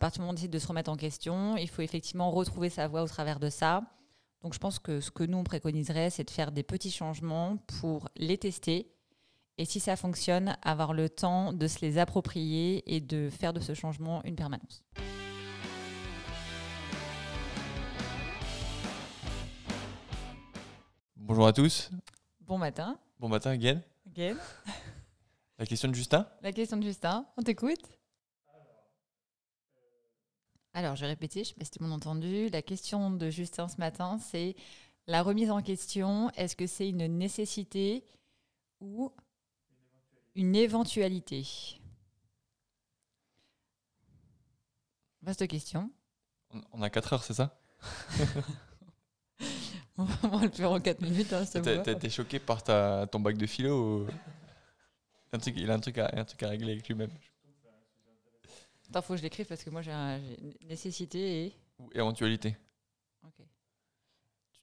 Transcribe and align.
partir 0.00 0.20
du 0.20 0.22
moment 0.22 0.30
où 0.30 0.32
on 0.32 0.34
décide 0.34 0.50
de 0.50 0.58
se 0.58 0.66
remettre 0.66 0.90
en 0.90 0.96
question, 0.96 1.56
il 1.58 1.68
faut 1.68 1.82
effectivement 1.82 2.30
retrouver 2.30 2.70
sa 2.70 2.88
voie 2.88 3.02
au 3.02 3.06
travers 3.06 3.38
de 3.38 3.50
ça. 3.50 3.82
Donc 4.42 4.54
je 4.54 4.58
pense 4.58 4.78
que 4.78 5.00
ce 5.00 5.10
que 5.10 5.22
nous, 5.24 5.36
on 5.36 5.44
préconiserait, 5.44 6.08
c'est 6.08 6.24
de 6.24 6.30
faire 6.30 6.52
des 6.52 6.62
petits 6.62 6.90
changements 6.90 7.58
pour 7.78 8.08
les 8.16 8.38
tester. 8.38 8.90
Et 9.58 9.66
si 9.66 9.78
ça 9.78 9.96
fonctionne, 9.96 10.56
avoir 10.62 10.94
le 10.94 11.10
temps 11.10 11.52
de 11.52 11.66
se 11.66 11.80
les 11.82 11.98
approprier 11.98 12.82
et 12.92 13.00
de 13.02 13.28
faire 13.28 13.52
de 13.52 13.60
ce 13.60 13.74
changement 13.74 14.24
une 14.24 14.36
permanence. 14.36 14.82
Bonjour 21.14 21.46
à 21.46 21.52
tous. 21.52 21.90
Bon 22.40 22.56
matin. 22.56 22.98
Bon 23.18 23.28
matin, 23.28 23.54
Gaël. 23.54 23.82
Gaël. 24.06 24.38
La 25.58 25.66
question 25.66 25.90
de 25.90 25.94
Justin 25.94 26.26
La 26.40 26.52
question 26.52 26.78
de 26.78 26.82
Justin, 26.82 27.26
on 27.36 27.42
t'écoute 27.42 27.99
alors, 30.72 30.94
je 30.94 31.02
vais 31.02 31.08
répéter, 31.08 31.42
je 31.42 31.50
ne 31.50 31.54
sais 31.54 31.54
pas 31.54 31.64
si 31.64 31.72
tout 31.72 31.82
le 31.82 31.88
monde 31.88 31.94
a 31.94 31.96
entendu. 31.96 32.48
La 32.50 32.62
question 32.62 33.10
de 33.10 33.28
Justin 33.28 33.68
ce 33.68 33.78
matin, 33.78 34.18
c'est 34.18 34.54
la 35.06 35.22
remise 35.22 35.50
en 35.50 35.62
question. 35.62 36.30
Est-ce 36.30 36.54
que 36.54 36.66
c'est 36.66 36.88
une 36.88 37.06
nécessité 37.06 38.04
ou 38.80 39.12
une 40.36 40.54
éventualité? 40.54 41.44
Vaste 45.22 45.46
question. 45.48 45.90
On 46.72 46.82
a 46.82 46.90
4 46.90 47.14
heures, 47.14 47.24
c'est 47.24 47.34
ça? 47.34 47.58
On 49.98 50.04
va 50.04 50.46
le 50.46 50.50
faire 50.50 50.70
en 50.70 50.80
4 50.80 51.02
minutes. 51.02 51.32
Hein, 51.32 51.44
T'as 51.52 51.92
été 51.92 52.08
choqué 52.08 52.38
par 52.38 52.62
ta, 52.62 53.06
ton 53.10 53.20
bac 53.20 53.36
de 53.36 53.46
philo 53.46 54.06
Il 55.56 55.70
a 55.70 55.74
un 55.74 55.80
truc 55.80 55.98
à, 55.98 56.10
un 56.14 56.24
truc 56.24 56.42
à 56.42 56.48
régler 56.48 56.72
avec 56.72 56.88
lui-même. 56.88 57.10
Attends, 58.90 59.02
faut 59.02 59.14
que 59.14 59.18
je 59.18 59.22
l'écrive 59.22 59.46
parce 59.46 59.62
que 59.62 59.70
moi 59.70 59.82
j'ai 59.82 59.92
nécessité 60.66 61.46
et. 61.46 61.56
Ou 61.78 61.88
éventualité. 61.94 62.56
Ok. 63.24 63.46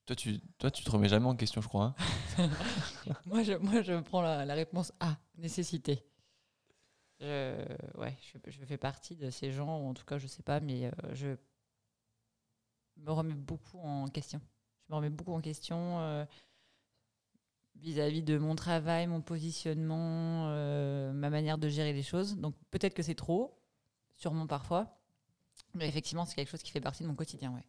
Toi 0.06 0.16
tu, 0.16 0.40
toi, 0.58 0.70
tu 0.70 0.84
te 0.84 0.92
remets 0.92 1.10
jamais 1.10 1.26
en 1.26 1.36
question, 1.36 1.62
je 1.62 1.68
crois. 1.68 1.96
Hein. 2.38 2.50
moi, 3.26 3.44
je, 3.44 3.54
moi, 3.54 3.82
je 3.82 4.00
prends 4.02 4.22
la, 4.22 4.54
réponse 4.54 4.94
A, 5.00 5.18
nécessité. 5.38 6.04
ouais, 7.22 8.18
je, 8.22 8.52
je, 8.52 8.66
fais 8.66 8.78
partie 8.78 9.16
de 9.16 9.30
ces 9.30 9.52
gens, 9.52 9.82
ou 9.82 9.90
en 9.90 9.94
tout 9.94 10.06
cas, 10.06 10.18
je 10.18 10.28
sais 10.28 10.44
pas, 10.44 10.60
mais 10.60 10.86
euh, 10.86 10.92
je 11.14 11.36
me 12.98 13.12
remets 13.12 13.34
beaucoup 13.34 13.80
en 13.80 14.08
question. 14.08 14.42
Je 14.88 14.94
me 14.94 14.98
remets 14.98 15.10
beaucoup 15.10 15.34
en 15.34 15.42
question 15.42 16.00
euh, 16.00 16.26
vis-à-vis 17.76 18.24
de 18.24 18.38
mon 18.38 18.56
travail, 18.56 19.08
mon 19.08 19.22
positionnement, 19.22 20.48
euh, 20.50 21.12
ma 21.12 21.30
manière 21.30 21.58
de 21.58 21.70
gérer 21.70 21.94
les 21.94 22.04
choses. 22.04 22.38
Donc 22.38 22.56
peut-être 22.72 22.94
que 22.94 23.04
c'est 23.04 23.16
trop, 23.16 23.57
sûrement 24.18 24.48
parfois. 24.48 25.00
Mais 25.74 25.88
effectivement, 25.88 26.26
c'est 26.26 26.36
quelque 26.36 26.50
chose 26.50 26.64
qui 26.64 26.72
fait 26.72 26.82
partie 26.82 27.04
de 27.04 27.08
mon 27.08 27.16
quotidien. 27.16 27.54
Ouais. 27.54 27.66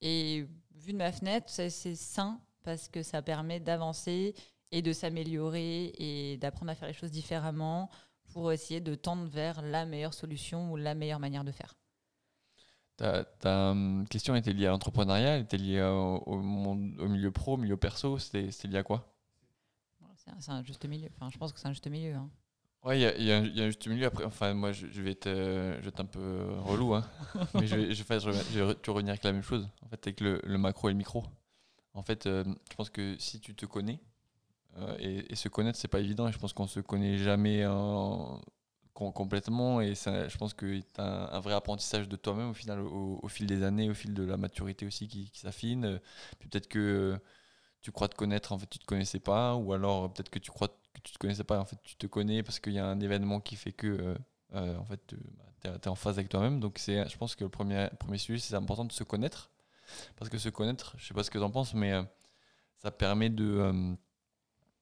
Et 0.00 0.46
vu 0.74 0.92
de 0.92 0.98
ma 0.98 1.12
fenêtre, 1.12 1.46
c'est 1.48 1.70
sain 1.70 2.40
parce 2.62 2.88
que 2.88 3.02
ça 3.02 3.22
permet 3.22 3.60
d'avancer 3.60 4.34
et 4.72 4.82
de 4.82 4.92
s'améliorer 4.92 5.92
et 5.98 6.36
d'apprendre 6.38 6.72
à 6.72 6.74
faire 6.74 6.88
les 6.88 6.94
choses 6.94 7.12
différemment 7.12 7.90
pour 8.32 8.52
essayer 8.52 8.80
de 8.80 8.94
tendre 8.94 9.26
vers 9.26 9.62
la 9.62 9.86
meilleure 9.86 10.14
solution 10.14 10.72
ou 10.72 10.76
la 10.76 10.94
meilleure 10.94 11.20
manière 11.20 11.44
de 11.44 11.52
faire. 11.52 11.76
Ta, 12.96 13.24
ta 13.24 13.70
hum, 13.70 14.06
question 14.08 14.34
était 14.34 14.52
liée 14.52 14.66
à 14.66 14.70
l'entrepreneuriat, 14.70 15.36
elle 15.36 15.42
était 15.42 15.58
liée 15.58 15.82
au, 15.82 16.16
au, 16.26 16.42
milieu 16.42 17.30
pro, 17.30 17.54
au 17.54 17.56
milieu 17.56 17.76
perso, 17.76 18.18
c'était 18.18 18.50
lié 18.68 18.78
à 18.78 18.82
quoi? 18.82 19.12
C'est 20.38 20.50
un, 20.50 20.62
juste 20.64 20.84
milieu. 20.86 21.08
Enfin, 21.14 21.30
je 21.30 21.38
pense 21.38 21.52
que 21.52 21.60
c'est 21.60 21.68
un 21.68 21.72
juste 21.72 21.86
milieu. 21.86 22.14
Hein. 22.14 22.28
Ouais, 22.86 23.00
il 23.00 23.20
y, 23.20 23.24
y, 23.24 23.32
a 23.32 23.36
un 23.38 23.66
juste 23.66 23.84
milieu. 23.88 24.06
Après, 24.06 24.24
enfin, 24.24 24.54
moi, 24.54 24.70
je, 24.70 24.86
vais 24.86 25.10
être, 25.10 25.26
euh, 25.26 25.74
je 25.78 25.82
vais 25.82 25.88
être 25.88 25.98
un 25.98 26.04
peu 26.04 26.46
relou, 26.60 26.94
hein. 26.94 27.04
mais 27.54 27.66
je 27.66 27.74
vais, 27.74 27.92
je, 27.92 28.04
vais, 28.04 28.20
je, 28.20 28.62
vais, 28.62 28.74
toujours 28.76 28.94
revenir 28.94 29.10
avec 29.10 29.24
la 29.24 29.32
même 29.32 29.42
chose, 29.42 29.68
en 29.82 29.88
fait, 29.88 30.06
avec 30.06 30.20
le, 30.20 30.40
le 30.44 30.56
macro 30.56 30.88
et 30.88 30.92
le 30.92 30.96
micro. 30.96 31.24
En 31.94 32.04
fait, 32.04 32.26
euh, 32.26 32.44
je 32.70 32.76
pense 32.76 32.90
que 32.90 33.16
si 33.18 33.40
tu 33.40 33.56
te 33.56 33.66
connais, 33.66 33.98
euh, 34.78 34.96
et, 35.00 35.34
se 35.34 35.48
connaître, 35.48 35.76
c'est 35.76 35.88
pas 35.88 35.98
évident, 35.98 36.28
et 36.28 36.32
je 36.32 36.38
pense 36.38 36.52
qu'on 36.52 36.68
se 36.68 36.78
connaît 36.78 37.18
jamais 37.18 37.66
complètement, 38.94 39.80
et 39.80 39.96
je 39.96 40.36
pense 40.36 40.54
que 40.54 40.78
tu 40.78 40.84
as 40.98 41.34
un, 41.34 41.40
vrai 41.40 41.54
apprentissage 41.54 42.08
de 42.08 42.14
toi-même 42.14 42.50
au 42.50 42.54
final, 42.54 42.78
au, 42.78 43.26
fil 43.26 43.48
des 43.48 43.64
années, 43.64 43.90
au 43.90 43.94
fil 43.94 44.14
de 44.14 44.22
la 44.22 44.36
maturité 44.36 44.86
aussi 44.86 45.08
qui, 45.08 45.28
qui 45.32 45.40
s'affine. 45.40 45.98
Puis 46.38 46.48
peut-être 46.48 46.68
que 46.68 47.18
tu 47.82 47.90
crois 47.90 48.06
te 48.06 48.14
connaître, 48.14 48.52
en 48.52 48.58
fait, 48.58 48.68
tu 48.70 48.78
te 48.78 48.84
connaissais 48.84 49.20
pas, 49.20 49.56
ou 49.56 49.72
alors 49.72 50.12
peut-être 50.12 50.30
que 50.30 50.38
tu 50.38 50.52
crois 50.52 50.68
que 50.96 51.02
tu 51.02 51.12
te 51.12 51.18
connaissais 51.18 51.44
pas, 51.44 51.58
en 51.58 51.64
fait, 51.64 51.76
tu 51.82 51.96
te 51.96 52.06
connais 52.06 52.42
parce 52.42 52.60
qu'il 52.60 52.72
y 52.72 52.78
a 52.78 52.86
un 52.86 53.00
événement 53.00 53.40
qui 53.40 53.56
fait 53.56 53.72
que, 53.72 53.86
euh, 53.86 54.14
euh, 54.54 54.76
en 54.78 54.84
fait, 54.84 55.00
tu 55.06 55.16
es, 55.68 55.88
en 55.88 55.94
phase 55.94 56.18
avec 56.18 56.28
toi-même. 56.28 56.60
Donc, 56.60 56.78
c'est, 56.78 57.08
je 57.08 57.16
pense 57.16 57.34
que 57.34 57.44
le 57.44 57.50
premier, 57.50 57.88
premier 57.98 58.18
sujet, 58.18 58.38
c'est 58.38 58.54
important 58.54 58.84
de 58.84 58.92
se 58.92 59.04
connaître. 59.04 59.50
Parce 60.16 60.28
que 60.28 60.38
se 60.38 60.48
connaître, 60.48 60.94
je 60.98 61.06
sais 61.06 61.14
pas 61.14 61.22
ce 61.22 61.30
que 61.30 61.38
tu 61.38 61.44
en 61.44 61.50
penses, 61.50 61.74
mais 61.74 61.92
euh, 61.92 62.02
ça 62.78 62.90
permet 62.90 63.30
de, 63.30 63.96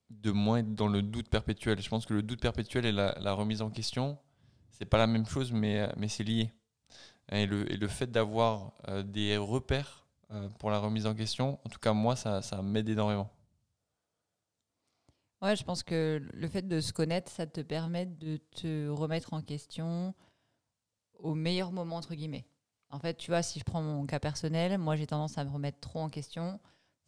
de 0.08 0.30
moins 0.30 0.58
être 0.58 0.74
dans 0.74 0.88
le 0.88 1.02
doute 1.02 1.28
perpétuel. 1.28 1.80
Je 1.80 1.88
pense 1.88 2.06
que 2.06 2.14
le 2.14 2.22
doute 2.22 2.40
perpétuel 2.40 2.86
et 2.86 2.92
la, 2.92 3.14
la 3.20 3.32
remise 3.34 3.60
en 3.60 3.70
question, 3.70 4.18
c'est 4.70 4.86
pas 4.86 4.98
la 4.98 5.06
même 5.06 5.26
chose, 5.26 5.52
mais, 5.52 5.90
mais 5.98 6.08
c'est 6.08 6.24
lié. 6.24 6.52
Et 7.30 7.46
le, 7.46 7.70
et 7.70 7.76
le 7.76 7.88
fait 7.88 8.10
d'avoir 8.10 8.72
des 9.04 9.36
repères 9.36 10.06
pour 10.58 10.70
la 10.70 10.78
remise 10.78 11.06
en 11.06 11.14
question, 11.14 11.58
en 11.64 11.68
tout 11.68 11.78
cas, 11.78 11.92
moi, 11.92 12.16
ça, 12.16 12.40
ça 12.40 12.62
m'aide 12.62 12.88
énormément. 12.88 13.30
Ouais, 15.44 15.56
je 15.56 15.64
pense 15.64 15.82
que 15.82 16.22
le 16.32 16.48
fait 16.48 16.66
de 16.66 16.80
se 16.80 16.94
connaître, 16.94 17.30
ça 17.30 17.46
te 17.46 17.60
permet 17.60 18.06
de 18.06 18.38
te 18.38 18.88
remettre 18.88 19.34
en 19.34 19.42
question 19.42 20.14
au 21.18 21.34
meilleur 21.34 21.70
moment, 21.70 21.96
entre 21.96 22.14
guillemets. 22.14 22.46
En 22.88 22.98
fait, 22.98 23.18
tu 23.18 23.30
vois, 23.30 23.42
si 23.42 23.58
je 23.58 23.64
prends 23.64 23.82
mon 23.82 24.06
cas 24.06 24.18
personnel, 24.18 24.78
moi 24.78 24.96
j'ai 24.96 25.06
tendance 25.06 25.36
à 25.36 25.44
me 25.44 25.50
remettre 25.50 25.80
trop 25.80 26.00
en 26.00 26.08
question. 26.08 26.58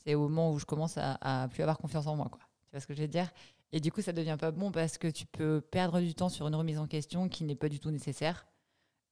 C'est 0.05 0.15
au 0.15 0.29
moment 0.29 0.53
où 0.53 0.59
je 0.59 0.67
commence 0.67 0.99
à, 0.99 1.49
plus 1.51 1.63
avoir 1.63 1.79
confiance 1.79 2.07
en 2.07 2.15
moi, 2.15 2.29
quoi. 2.31 2.43
Tu 2.67 2.73
vois 2.73 2.81
ce 2.81 2.87
que 2.87 2.93
je 2.93 3.01
veux 3.01 3.09
dire? 3.09 3.31
Et 3.73 3.81
du 3.81 3.91
coup, 3.91 4.03
ça 4.03 4.13
devient 4.13 4.37
pas 4.39 4.51
bon 4.51 4.71
parce 4.71 4.99
que 4.99 5.09
tu 5.09 5.25
peux 5.25 5.63
perdre 5.63 5.99
du 6.01 6.15
temps 6.15 6.29
sur 6.29 6.47
une 6.47 6.57
remise 6.57 6.79
en 6.79 6.87
question 6.87 7.31
qui 7.31 7.43
n'est 7.45 7.57
pas 7.57 7.71
du 7.71 7.81
tout 7.81 7.91
nécessaire. 7.91 8.47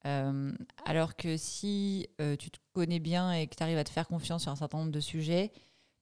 Euh, 0.05 0.53
alors 0.85 1.17
que 1.17 1.39
si 1.39 2.11
euh, 2.21 2.37
tu 2.37 2.51
te 2.51 2.59
connais 2.75 3.01
bien 3.01 3.33
et 3.33 3.47
que 3.47 3.55
tu 3.55 3.63
arrives 3.63 3.79
à 3.79 3.85
te 3.85 3.91
faire 3.91 4.07
confiance 4.07 4.43
sur 4.43 4.53
un 4.53 4.57
certain 4.57 4.77
nombre 4.77 4.93
de 4.93 5.01
sujets, 5.01 5.51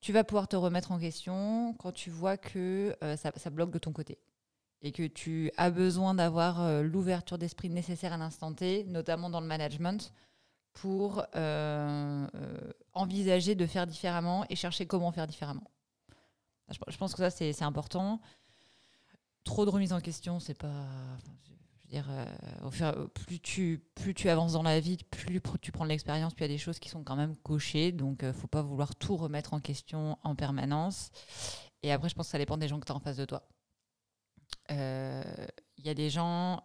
tu 0.03 0.13
vas 0.13 0.25
pouvoir 0.25 0.49
te 0.49 0.57
remettre 0.57 0.93
en 0.93 0.99
question 0.99 1.75
quand 1.79 1.93
tu 1.93 2.11
vois 2.11 2.37
que 2.37 2.95
euh, 3.03 3.17
ça, 3.17 3.51
bloque 3.51 3.71
de 3.71 3.79
ton 3.79 3.93
côté 3.93 4.19
et 4.83 4.91
que 4.91 5.07
tu 5.07 5.51
as 5.57 5.71
besoin 5.71 6.13
d'avoir 6.15 6.61
euh, 6.61 6.83
l'ouverture 6.83 7.39
d'esprit 7.39 7.71
nécessaire 7.71 8.13
à 8.13 8.17
l'instant 8.17 8.53
T, 8.53 8.83
notamment 8.85 9.31
dans 9.31 9.41
le 9.41 9.47
management, 9.47 10.13
pour 10.73 11.25
euh, 11.37 12.27
envisager 12.93 13.55
de 13.55 13.65
faire 13.65 13.87
différemment 13.87 14.45
et 14.51 14.57
chercher 14.57 14.87
comment 14.87 15.13
faire 15.13 15.29
différemment. 15.29 15.71
Je, 16.69 16.97
pense 16.97 17.13
que 17.15 17.19
ça, 17.19 17.31
c'est 17.31 17.63
important. 17.63 18.21
Trop 19.45 19.65
de 19.65 19.71
remise 19.71 19.93
en 19.93 20.01
question, 20.01 20.41
c'est 20.41 20.59
pas 20.59 20.87
dire, 21.93 22.09
euh, 22.11 23.07
plus, 23.09 23.39
tu, 23.41 24.29
avances 24.29 24.55
dans 24.55 24.63
la 24.63 24.81
vie, 24.81 24.97
plus 25.11 25.41
tu 25.61 25.73
prends 25.73 25.85
de 25.85 25.91
l'expérience, 25.91 26.35
puis 26.35 26.45
il 26.45 26.49
y 26.49 26.53
a 26.53 26.55
des 26.55 26.59
choses 26.59 26.79
qui 26.79 26.89
sont 26.89 27.05
quand 27.05 27.17
même 27.17 27.37
cochées. 27.37 27.93
Donc, 27.93 28.21
il 28.23 28.27
euh, 28.27 28.29
ne 28.29 28.33
faut 28.33 28.49
pas 28.49 28.63
vouloir 28.63 28.97
tout 28.97 29.17
remettre 29.17 29.53
en 29.53 29.61
question 29.61 30.19
en 30.23 30.35
permanence. 30.35 31.11
Et 31.83 31.93
après, 31.93 32.09
je 32.09 32.15
pense 32.15 32.27
que 32.27 32.33
ça 32.33 32.39
dépend 32.39 32.57
des 32.57 32.69
gens 32.69 32.81
que 32.81 32.87
tu 32.87 32.93
as 32.93 32.97
en 32.97 33.01
face 33.01 33.19
de 33.19 33.25
toi. 33.25 33.47
Il 34.71 34.77
euh, 34.79 35.23
y 35.79 35.91
a 35.91 35.95
des 35.95 36.09
gens 36.09 36.63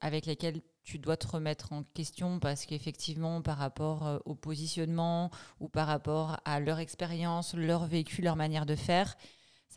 avec 0.00 0.26
lesquels 0.26 0.60
tu 0.84 0.98
dois 0.98 1.16
te 1.16 1.26
remettre 1.26 1.72
en 1.72 1.82
question 1.82 2.38
parce 2.38 2.64
qu'effectivement, 2.64 3.42
par 3.42 3.58
rapport 3.58 4.20
au 4.24 4.34
positionnement 4.34 5.30
ou 5.60 5.68
par 5.68 5.86
rapport 5.86 6.38
à 6.44 6.60
leur 6.60 6.78
expérience, 6.78 7.54
leur 7.54 7.86
vécu, 7.86 8.22
leur 8.22 8.36
manière 8.36 8.66
de 8.66 8.76
faire, 8.76 9.16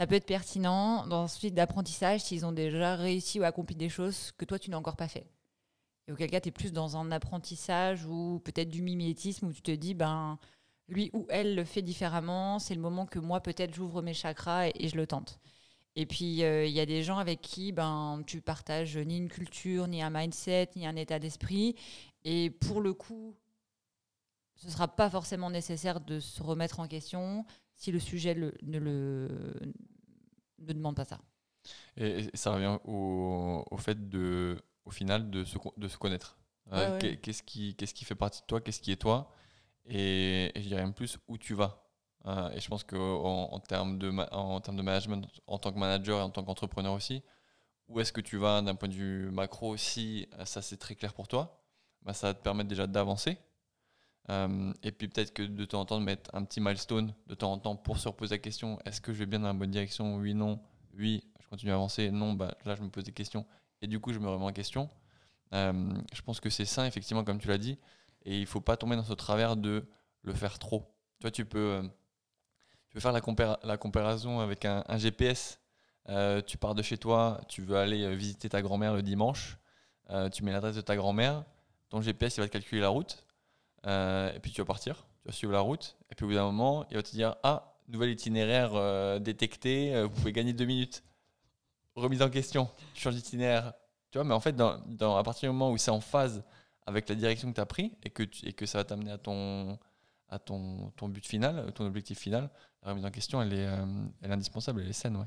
ça 0.01 0.07
peut 0.07 0.15
être 0.15 0.25
pertinent 0.25 1.05
dans 1.05 1.27
ce 1.27 1.37
suite 1.37 1.53
d'apprentissage 1.53 2.21
s'ils 2.21 2.43
ont 2.43 2.51
déjà 2.51 2.95
réussi 2.95 3.39
ou 3.39 3.43
accompli 3.43 3.75
des 3.75 3.87
choses 3.87 4.31
que 4.35 4.45
toi, 4.45 4.57
tu 4.57 4.71
n'as 4.71 4.77
encore 4.77 4.95
pas 4.95 5.07
fait. 5.07 5.27
Et 6.07 6.11
auquel 6.11 6.31
cas, 6.31 6.41
tu 6.41 6.49
es 6.49 6.51
plus 6.51 6.73
dans 6.73 6.97
un 6.97 7.11
apprentissage 7.11 8.07
ou 8.07 8.41
peut-être 8.43 8.69
du 8.69 8.81
mimétisme 8.81 9.45
où 9.45 9.53
tu 9.53 9.61
te 9.61 9.69
dis, 9.69 9.93
ben, 9.93 10.39
lui 10.87 11.11
ou 11.13 11.27
elle 11.29 11.53
le 11.53 11.63
fait 11.65 11.83
différemment, 11.83 12.57
c'est 12.57 12.73
le 12.73 12.81
moment 12.81 13.05
que 13.05 13.19
moi, 13.19 13.41
peut-être, 13.41 13.75
j'ouvre 13.75 14.01
mes 14.01 14.15
chakras 14.15 14.69
et, 14.69 14.87
je 14.87 14.95
le 14.95 15.05
tente. 15.05 15.39
Et 15.95 16.07
puis, 16.07 16.43
euh, 16.43 16.65
il 16.65 16.73
y 16.73 16.79
a 16.79 16.87
des 16.87 17.03
gens 17.03 17.19
avec 17.19 17.39
qui 17.41 17.71
ben, 17.71 18.23
tu 18.25 18.41
partages 18.41 18.97
ni 18.97 19.17
une 19.17 19.29
culture, 19.29 19.87
ni 19.87 20.01
un 20.01 20.09
mindset, 20.09 20.69
ni 20.77 20.87
un 20.87 20.95
état 20.95 21.19
d'esprit. 21.19 21.75
Et 22.23 22.49
pour 22.49 22.81
le 22.81 22.95
coup, 22.95 23.35
ce 24.55 24.65
ne 24.65 24.71
sera 24.71 24.87
pas 24.87 25.11
forcément 25.11 25.51
nécessaire 25.51 26.01
de 26.01 26.19
se 26.19 26.41
remettre 26.41 26.79
en 26.79 26.87
question 26.87 27.45
si 27.81 27.91
le 27.91 27.99
sujet 27.99 28.35
ne, 28.35 28.51
le, 28.61 29.53
ne 30.61 30.73
demande 30.73 30.95
pas 30.95 31.05
ça. 31.05 31.19
Et, 31.97 32.29
ça 32.33 32.53
revient 32.53 32.77
au, 32.85 33.65
au, 33.69 33.77
fait 33.77 34.09
de, 34.09 34.61
au 34.85 34.91
final 34.91 35.29
de 35.29 35.43
se, 35.43 35.57
de 35.77 35.87
se 35.87 35.97
connaître. 35.97 36.37
Euh, 36.73 36.99
qu'est-ce 37.21 37.43
qui, 37.43 37.75
qu'est-ce 37.75 37.93
qui 37.93 38.05
fait 38.05 38.15
partie 38.15 38.41
de 38.41 38.45
toi 38.45 38.61
Qu'est-ce 38.61 38.81
qui 38.81 38.91
est 38.91 39.01
toi? 39.01 39.31
Et, 39.85 40.51
je 40.55 40.61
dirais 40.61 40.83
même 40.83 40.93
plus 40.93 41.17
où 41.27 41.37
tu 41.37 41.53
vas. 41.53 41.83
Euh, 42.25 42.51
et 42.51 42.59
je 42.59 42.67
pense 42.67 42.83
qu'en 42.83 43.49
en, 43.51 43.59
termes 43.59 43.97
de, 43.97 44.09
en 44.31 44.61
termes 44.61 44.77
de 44.77 44.83
management, 44.83 45.27
en 45.47 45.57
tant 45.57 45.71
que 45.73 45.79
manager 45.79 46.19
et 46.19 46.21
en 46.21 46.29
tant 46.29 46.43
qu'entrepreneur 46.43 46.93
aussi, 46.93 47.23
où 47.87 47.99
est-ce 47.99 48.13
que 48.13 48.21
tu 48.21 48.37
vas 48.37 48.61
d'un 48.61 48.75
point 48.75 48.89
de 48.89 48.93
vue 48.93 49.31
macro 49.31 49.75
si 49.75 50.27
ça 50.45 50.61
c'est 50.61 50.77
très 50.77 50.95
clair 50.95 51.13
pour 51.13 51.27
toi? 51.27 51.61
Bah, 52.03 52.13
ça 52.13 52.27
va 52.27 52.33
te 52.33 52.41
permettre 52.41 52.69
déjà 52.69 52.87
d'avancer. 52.87 53.37
Euh, 54.29 54.73
et 54.83 54.91
puis 54.91 55.07
peut-être 55.07 55.33
que 55.33 55.43
de 55.43 55.65
temps 55.65 55.81
en 55.81 55.85
temps, 55.85 55.99
de 55.99 56.05
mettre 56.05 56.29
un 56.33 56.43
petit 56.43 56.61
milestone 56.61 57.13
de 57.27 57.35
temps 57.35 57.51
en 57.51 57.57
temps 57.57 57.75
pour 57.75 57.97
se 57.97 58.07
reposer 58.07 58.35
la 58.35 58.39
question 58.39 58.79
est-ce 58.85 59.01
que 59.01 59.13
je 59.13 59.19
vais 59.19 59.25
bien 59.25 59.39
dans 59.39 59.47
la 59.47 59.53
bonne 59.53 59.71
direction 59.71 60.15
Oui, 60.17 60.33
non. 60.33 60.59
Oui, 60.97 61.23
je 61.39 61.47
continue 61.47 61.71
à 61.71 61.75
avancer. 61.75 62.11
Non, 62.11 62.33
bah, 62.33 62.55
là, 62.65 62.75
je 62.75 62.81
me 62.81 62.89
pose 62.89 63.03
des 63.03 63.11
questions. 63.11 63.45
Et 63.81 63.87
du 63.87 63.99
coup, 63.99 64.13
je 64.13 64.19
me 64.19 64.29
remets 64.29 64.45
en 64.45 64.51
question. 64.51 64.89
Euh, 65.53 65.93
je 66.13 66.21
pense 66.21 66.39
que 66.39 66.49
c'est 66.49 66.65
sain, 66.65 66.85
effectivement, 66.85 67.23
comme 67.23 67.39
tu 67.39 67.47
l'as 67.47 67.57
dit. 67.57 67.77
Et 68.23 68.39
il 68.39 68.45
faut 68.45 68.61
pas 68.61 68.77
tomber 68.77 68.95
dans 68.95 69.03
ce 69.03 69.13
travers 69.13 69.57
de 69.57 69.87
le 70.21 70.33
faire 70.33 70.59
trop. 70.59 70.93
Tu 71.19 71.23
vois, 71.23 71.31
tu 71.31 71.45
peux, 71.45 71.59
euh, 71.59 71.81
tu 72.87 72.93
peux 72.93 72.99
faire 72.99 73.11
la, 73.11 73.59
la 73.63 73.77
comparaison 73.77 74.39
avec 74.39 74.65
un, 74.65 74.83
GPS. 74.97 75.59
tu 76.45 76.57
pars 76.57 76.75
de 76.75 76.83
chez 76.83 76.97
toi, 76.97 77.41
tu 77.47 77.63
veux 77.63 77.77
aller 77.77 78.15
visiter 78.15 78.49
ta 78.49 78.61
grand-mère 78.61 78.93
le 78.93 79.01
dimanche. 79.01 79.57
tu 80.31 80.43
mets 80.43 80.51
l'adresse 80.51 80.75
de 80.75 80.81
ta 80.81 80.95
grand-mère. 80.95 81.43
Ton 81.89 82.01
GPS, 82.01 82.37
il 82.37 82.41
va 82.41 82.47
te 82.47 82.53
calculer 82.53 82.81
la 82.81 82.89
route 82.89 83.25
et 83.85 84.39
puis 84.41 84.51
tu 84.51 84.61
vas 84.61 84.65
partir, 84.65 85.07
tu 85.21 85.27
vas 85.27 85.33
suivre 85.33 85.53
la 85.53 85.61
route. 85.61 85.97
Et 86.11 86.15
puis 86.15 86.25
au 86.25 86.27
bout 86.29 86.35
d'un 86.35 86.45
moment, 86.45 86.85
il 86.89 86.97
va 86.97 87.03
te 87.03 87.11
dire 87.11 87.35
Ah, 87.43 87.71
nouvel 87.91 88.11
itinéraire 88.11 88.71
euh, 88.73 89.19
détecté, 89.19 89.93
euh, 89.93 90.03
vous 90.03 90.15
pouvez 90.15 90.31
gagner 90.31 90.53
deux 90.53 90.65
minutes. 90.65 91.03
Remise 91.95 92.21
en 92.21 92.29
question, 92.29 92.69
tu 92.93 93.01
changes 93.01 93.15
d'itinéraire. 93.15 93.73
Tu 94.11 94.17
vois, 94.17 94.23
mais 94.23 94.33
en 94.33 94.39
fait, 94.39 94.59
à 94.59 95.23
partir 95.23 95.49
du 95.49 95.53
moment 95.53 95.71
où 95.71 95.77
c'est 95.77 95.91
en 95.91 96.01
phase 96.01 96.43
avec 96.85 97.07
la 97.07 97.15
direction 97.15 97.49
que 97.49 97.55
tu 97.55 97.61
as 97.61 97.65
pris 97.65 97.93
et 98.03 98.09
que, 98.09 98.23
et 98.43 98.53
que 98.53 98.65
ça 98.65 98.79
va 98.79 98.83
t'amener 98.83 99.11
à 99.11 99.17
ton, 99.17 99.77
à 100.29 100.39
ton, 100.39 100.91
ton 100.95 101.09
but 101.09 101.25
final, 101.25 101.71
ton 101.73 101.85
objectif 101.85 102.19
final, 102.19 102.49
la 102.83 102.89
remise 102.89 103.05
en 103.05 103.11
question, 103.11 103.41
elle 103.41 103.53
est, 103.53 103.69
elle 104.21 104.31
indispensable, 104.31 104.81
elle 104.81 104.89
est 104.89 104.93
saine, 104.93 105.15
ouais. 105.15 105.25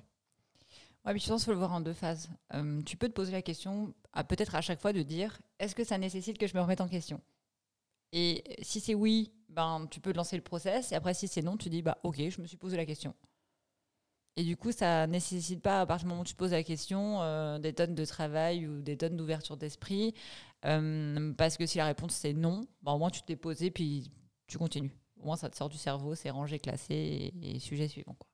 Ouais, 1.05 1.13
mais 1.13 1.19
je 1.19 1.29
pense 1.29 1.43
qu'il 1.43 1.47
faut 1.47 1.53
le 1.53 1.59
voir 1.59 1.73
en 1.73 1.81
deux 1.81 1.93
phases. 1.93 2.31
tu 2.85 2.97
peux 2.97 3.09
te 3.09 3.13
poser 3.13 3.33
la 3.33 3.43
question, 3.43 3.95
peut-être 4.29 4.55
à 4.55 4.63
chaque 4.63 4.81
fois, 4.81 4.93
de 4.93 5.03
dire 5.03 5.39
est-ce 5.59 5.75
que 5.75 5.85
ça 5.85 5.97
nécessite 5.97 6.39
que 6.39 6.47
je 6.47 6.55
me 6.55 6.61
remette 6.61 6.81
en 6.81 6.89
question? 6.89 7.21
Et 8.15 8.45
si 8.63 8.79
c'est 8.79 8.95
oui, 8.95 9.33
ben, 9.49 9.89
tu 9.91 10.01
peux 10.01 10.13
lancer 10.13 10.37
le 10.37 10.43
process. 10.43 10.93
Et 10.93 10.95
après, 10.95 11.15
si 11.15 11.27
c'est 11.27 11.43
non, 11.43 11.57
tu 11.57 11.69
dis 11.69 11.83
bah, 11.83 11.99
Ok, 12.05 12.17
je 12.17 12.41
me 12.41 12.47
suis 12.47 12.57
posé 12.57 12.77
la 12.77 12.87
question. 12.87 13.13
Et 14.37 14.45
du 14.45 14.57
coup, 14.57 14.71
ça 14.71 15.09
nécessite 15.09 15.61
pas, 15.63 15.81
à 15.81 15.87
partir 15.87 16.07
du 16.07 16.11
moment 16.11 16.23
où 16.23 16.25
tu 16.25 16.37
poses 16.37 16.53
la 16.53 16.63
question, 16.63 17.23
euh, 17.23 17.59
des 17.59 17.73
tonnes 17.73 17.95
de 17.95 18.05
travail 18.05 18.69
ou 18.69 18.83
des 18.83 18.97
tonnes 18.97 19.17
d'ouverture 19.17 19.57
d'esprit. 19.57 20.15
Euh, 20.65 21.33
parce 21.35 21.57
que 21.57 21.67
si 21.67 21.79
la 21.79 21.87
réponse 21.87 22.15
c'est 22.15 22.33
non, 22.33 22.67
ben, 22.83 22.93
au 22.93 22.99
moins 22.99 23.11
tu 23.11 23.23
t'es 23.23 23.37
posé, 23.37 23.73
puis 23.73 24.13
tu 24.47 24.59
continues. 24.59 24.95
Au 25.21 25.27
moins, 25.27 25.37
ça 25.37 25.51
te 25.51 25.57
sort 25.57 25.69
du 25.69 25.79
cerveau, 25.79 26.15
c'est 26.15 26.31
rangé, 26.31 26.59
classé, 26.61 27.33
et, 27.43 27.59
sujet 27.59 27.89
suivant. 27.89 28.15
Quoi. 28.15 28.29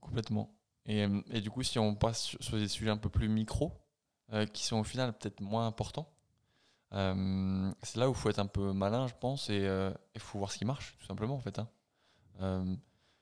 Complètement. 0.00 0.54
Et, 0.86 1.06
et, 1.30 1.40
du 1.40 1.50
coup, 1.50 1.62
si 1.62 1.78
on 1.78 1.94
passe 1.94 2.36
sur 2.40 2.56
des 2.56 2.68
sujets 2.68 2.90
un 2.90 2.96
peu 2.96 3.10
plus 3.10 3.28
micro, 3.28 3.72
euh, 4.32 4.46
qui 4.46 4.64
sont 4.64 4.78
au 4.78 4.84
final 4.84 5.12
peut-être 5.16 5.40
moins 5.40 5.66
importants, 5.66 6.12
euh, 6.94 7.72
c'est 7.82 7.98
là 7.98 8.08
où 8.08 8.12
il 8.12 8.16
faut 8.16 8.28
être 8.28 8.38
un 8.38 8.46
peu 8.46 8.72
malin, 8.72 9.06
je 9.06 9.14
pense, 9.18 9.48
et 9.50 9.56
il 9.56 9.66
euh, 9.66 9.92
faut 10.18 10.38
voir 10.38 10.52
ce 10.52 10.58
qui 10.58 10.64
marche, 10.64 10.96
tout 10.98 11.06
simplement, 11.06 11.34
en 11.34 11.40
fait. 11.40 11.58
Hein. 11.58 11.68
Euh, 12.40 12.76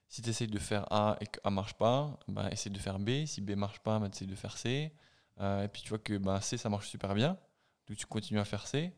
si 0.08 0.22
tu 0.22 0.30
essayes 0.30 0.48
de 0.48 0.58
faire 0.58 0.92
A 0.92 1.16
et 1.20 1.26
que 1.26 1.38
A 1.44 1.50
marche 1.50 1.74
pas, 1.74 2.18
bah, 2.26 2.48
essaye 2.50 2.72
de 2.72 2.78
faire 2.78 2.98
B. 2.98 3.26
Si 3.26 3.40
B 3.40 3.52
marche 3.52 3.78
pas, 3.80 3.98
bah, 3.98 4.08
essaye 4.12 4.26
de 4.26 4.34
faire 4.34 4.56
C. 4.56 4.92
et 5.40 5.68
puis 5.72 5.82
tu 5.82 5.90
vois 5.90 5.98
que 5.98 6.18
bah, 6.18 6.40
C, 6.40 6.56
ça 6.56 6.68
marche 6.68 6.88
super 6.88 7.14
bien. 7.14 7.38
Donc 7.86 7.96
tu 7.96 8.06
continues 8.06 8.40
à 8.40 8.44
faire 8.44 8.66
C. 8.66 8.92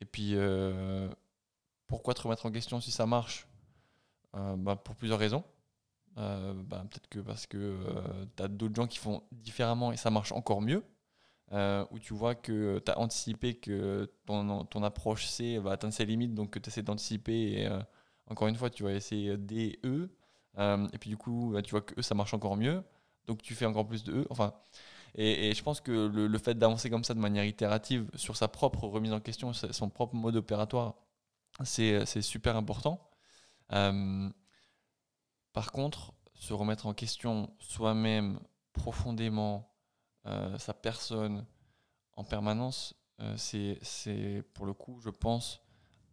Et 0.00 0.04
puis, 0.04 0.36
pourquoi 1.86 2.14
te 2.14 2.22
remettre 2.22 2.44
en 2.44 2.50
question 2.50 2.80
si 2.80 2.90
ça 2.90 3.06
marche? 3.06 3.46
Bah, 4.34 4.76
Pour 4.76 4.94
plusieurs 4.96 5.18
raisons. 5.18 5.44
Bah, 6.16 6.84
peut-être 6.90 7.08
que 7.08 7.20
parce 7.20 7.46
que 7.46 7.78
tu 8.36 8.42
as 8.42 8.48
d'autres 8.48 8.74
gens 8.74 8.86
qui 8.86 8.98
font 8.98 9.22
différemment 9.32 9.90
et 9.92 9.96
ça 9.96 10.10
marche 10.10 10.32
encore 10.32 10.60
mieux. 10.60 10.84
Euh, 11.52 11.84
où 11.90 11.98
tu 11.98 12.14
vois 12.14 12.34
que 12.34 12.78
tu 12.78 12.90
as 12.90 12.98
anticipé 12.98 13.54
que 13.54 14.10
ton, 14.24 14.64
ton 14.64 14.82
approche 14.82 15.26
C 15.26 15.58
va 15.58 15.72
atteindre 15.72 15.92
ses 15.92 16.06
limites, 16.06 16.34
donc 16.34 16.58
tu 16.60 16.68
essaies 16.68 16.82
d'anticiper. 16.82 17.52
Et 17.52 17.66
euh, 17.66 17.78
encore 18.26 18.48
une 18.48 18.56
fois, 18.56 18.70
tu 18.70 18.82
vas 18.84 18.92
essayer 18.92 19.36
D, 19.36 19.78
E. 19.84 20.08
Euh, 20.58 20.88
et 20.92 20.98
puis 20.98 21.10
du 21.10 21.16
coup, 21.18 21.50
bah, 21.52 21.60
tu 21.62 21.72
vois 21.72 21.82
que 21.82 21.98
E, 22.00 22.02
ça 22.02 22.14
marche 22.14 22.32
encore 22.32 22.56
mieux. 22.56 22.82
Donc 23.26 23.42
tu 23.42 23.54
fais 23.54 23.66
encore 23.66 23.86
plus 23.86 24.02
de 24.04 24.12
E. 24.22 24.26
Enfin, 24.30 24.54
et, 25.14 25.52
je 25.54 25.62
pense 25.62 25.80
que 25.82 26.08
le, 26.08 26.26
le 26.26 26.38
fait 26.38 26.54
d'avancer 26.54 26.88
comme 26.90 27.04
ça 27.04 27.14
de 27.14 27.20
manière 27.20 27.44
itérative 27.44 28.08
sur 28.14 28.36
sa 28.36 28.48
propre 28.48 28.86
remise 28.86 29.12
en 29.12 29.20
question, 29.20 29.52
son 29.52 29.90
propre 29.90 30.14
mode 30.14 30.36
opératoire, 30.36 30.94
c'est 31.64 32.22
super 32.22 32.56
important. 32.56 33.10
par 33.68 33.92
contre, 35.72 36.14
se 36.34 36.54
remettre 36.54 36.86
en 36.86 36.94
question 36.94 37.54
soi-même 37.58 38.40
profondément, 38.72 39.71
sa 40.24 40.74
personne 40.74 41.44
en 42.14 42.24
permanence, 42.24 42.94
euh, 43.20 43.34
c'est 43.82 44.42
pour 44.54 44.66
le 44.66 44.72
coup, 44.72 45.00
je 45.00 45.10
pense, 45.10 45.60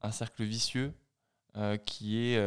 un 0.01 0.11
cercle 0.11 0.44
vicieux 0.44 0.94
euh, 1.57 1.77
qui, 1.77 2.17
est, 2.17 2.41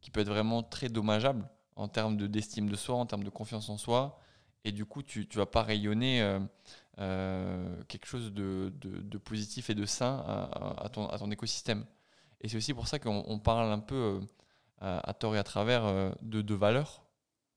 qui 0.00 0.10
peut 0.10 0.20
être 0.20 0.28
vraiment 0.28 0.62
très 0.62 0.88
dommageable 0.88 1.48
en 1.76 1.88
termes 1.88 2.16
d'estime 2.16 2.68
de, 2.68 2.76
soi, 2.76 2.96
en 2.96 3.06
termes 3.06 3.24
de 3.24 3.30
confiance 3.30 3.68
en 3.68 3.78
soi. 3.78 4.18
Et 4.64 4.72
du 4.72 4.84
coup, 4.84 5.02
tu 5.02 5.20
ne 5.20 5.36
vas 5.36 5.46
pas 5.46 5.62
rayonner 5.62 6.38
quelque 6.96 8.06
chose 8.06 8.32
de, 8.32 8.72
de, 8.74 9.18
positif 9.18 9.70
et 9.70 9.74
de 9.74 9.86
sain 9.86 10.18
à, 10.78 10.88
ton, 10.88 11.08
à 11.08 11.18
ton, 11.18 11.30
écosystème. 11.30 11.86
Et 12.40 12.48
c'est 12.48 12.56
aussi 12.56 12.74
pour 12.74 12.88
ça 12.88 12.98
qu'on 12.98 13.38
parle 13.38 13.72
un 13.72 13.78
peu 13.78 14.20
à, 14.80 15.14
tort 15.14 15.36
et 15.36 15.38
à 15.38 15.44
travers 15.44 16.14
de, 16.22 16.42
de 16.42 16.54
valeurs, 16.54 17.04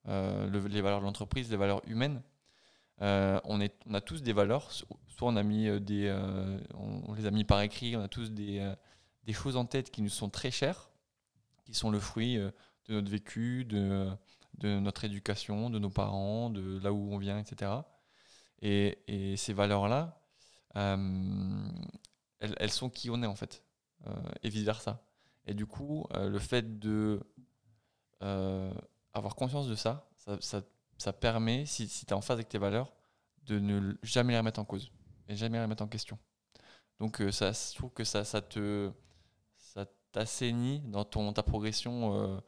les 0.05 0.81
valeurs 0.81 0.99
de 0.99 1.05
l'entreprise, 1.05 1.49
les 1.49 1.57
valeurs 1.57 1.81
humaines. 1.87 2.21
Euh, 3.01 3.39
on, 3.45 3.59
a 3.59 4.01
tous 4.01 4.21
des 4.21 4.33
valeurs. 4.33 4.71
Soit 4.71 4.87
on 5.21 5.35
a 5.35 5.43
mis 5.43 5.67
euh, 5.67 5.79
des, 5.79 6.07
euh, 6.07 6.59
on, 6.75 7.13
les 7.13 7.25
a 7.25 7.31
mis 7.31 7.43
par 7.43 7.61
écrit. 7.61 7.95
On 7.95 8.01
a 8.01 8.07
tous 8.07 8.31
des, 8.31 8.73
des 9.25 9.33
choses 9.33 9.57
en 9.57 9.65
tête 9.65 9.91
qui 9.91 10.01
nous 10.01 10.09
sont 10.09 10.29
très 10.29 10.51
chères, 10.51 10.91
qui 11.65 11.73
sont 11.73 11.89
le 11.89 11.99
fruit 11.99 12.37
de 12.37 12.53
notre 12.89 13.09
vécu, 13.09 13.65
de, 13.65 14.09
de 14.59 14.79
notre 14.79 15.03
éducation, 15.03 15.69
de 15.69 15.79
nos 15.79 15.89
parents, 15.89 16.49
de 16.49 16.79
là 16.79 16.93
où 16.93 17.13
on 17.13 17.17
vient, 17.17 17.39
etc. 17.39 17.71
Et, 18.61 19.35
ces 19.37 19.53
valeurs-là, 19.53 20.21
elles, 20.75 22.71
sont 22.71 22.89
qui 22.89 23.09
on 23.09 23.23
est 23.23 23.27
en 23.27 23.35
fait, 23.35 23.63
et 24.43 24.49
vice 24.49 24.63
versa. 24.63 25.03
Et 25.47 25.55
du 25.55 25.65
coup, 25.65 26.05
le 26.13 26.37
fait 26.37 26.79
de 26.79 27.19
avoir 28.19 29.35
conscience 29.35 29.67
de 29.67 29.75
ça, 29.75 30.07
ça, 30.17 30.37
ça 30.39 30.61
ça 31.01 31.13
permet, 31.13 31.65
si, 31.65 31.87
si 31.87 32.05
tu 32.05 32.11
es 32.11 32.13
en 32.13 32.21
phase 32.21 32.35
avec 32.35 32.47
tes 32.47 32.59
valeurs, 32.59 32.93
de 33.43 33.59
ne 33.59 33.93
jamais 34.03 34.33
les 34.33 34.37
remettre 34.37 34.59
en 34.59 34.65
cause 34.65 34.91
et 35.27 35.35
jamais 35.35 35.57
les 35.57 35.63
remettre 35.63 35.83
en 35.83 35.87
question. 35.87 36.17
Donc 36.99 37.21
euh, 37.21 37.31
ça, 37.31 37.51
je 37.51 37.75
trouve 37.75 37.91
que 37.91 38.03
ça, 38.03 38.23
ça 38.23 38.41
te 38.41 38.91
ça 39.57 39.87
t'assainit 40.11 40.81
dans 40.81 41.03
ton, 41.03 41.33
ta 41.33 41.41
progression 41.41 42.15
euh, 42.15 42.39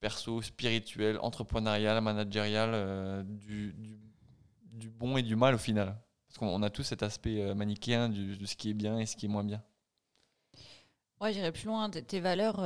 perso, 0.00 0.40
spirituelle, 0.40 1.18
entrepreneuriale, 1.20 2.00
managériale, 2.00 2.70
euh, 2.72 3.22
du, 3.22 3.74
du, 4.62 4.88
bon 4.88 5.18
et 5.18 5.22
du 5.22 5.36
mal 5.36 5.54
au 5.54 5.58
final. 5.58 6.00
Parce 6.28 6.38
qu'on 6.38 6.62
a 6.62 6.70
tous 6.70 6.82
cet 6.82 7.02
aspect 7.02 7.54
manichéen 7.54 8.08
de 8.08 8.44
ce 8.44 8.56
qui 8.56 8.70
est 8.70 8.74
bien 8.74 8.98
et 8.98 9.06
ce 9.06 9.16
qui 9.16 9.26
est 9.26 9.28
moins 9.28 9.44
bien. 9.44 9.62
Ouais, 11.20 11.32
j'irais 11.32 11.52
plus 11.52 11.64
loin. 11.64 11.88
Tes 11.88 12.20
valeurs, 12.20 12.60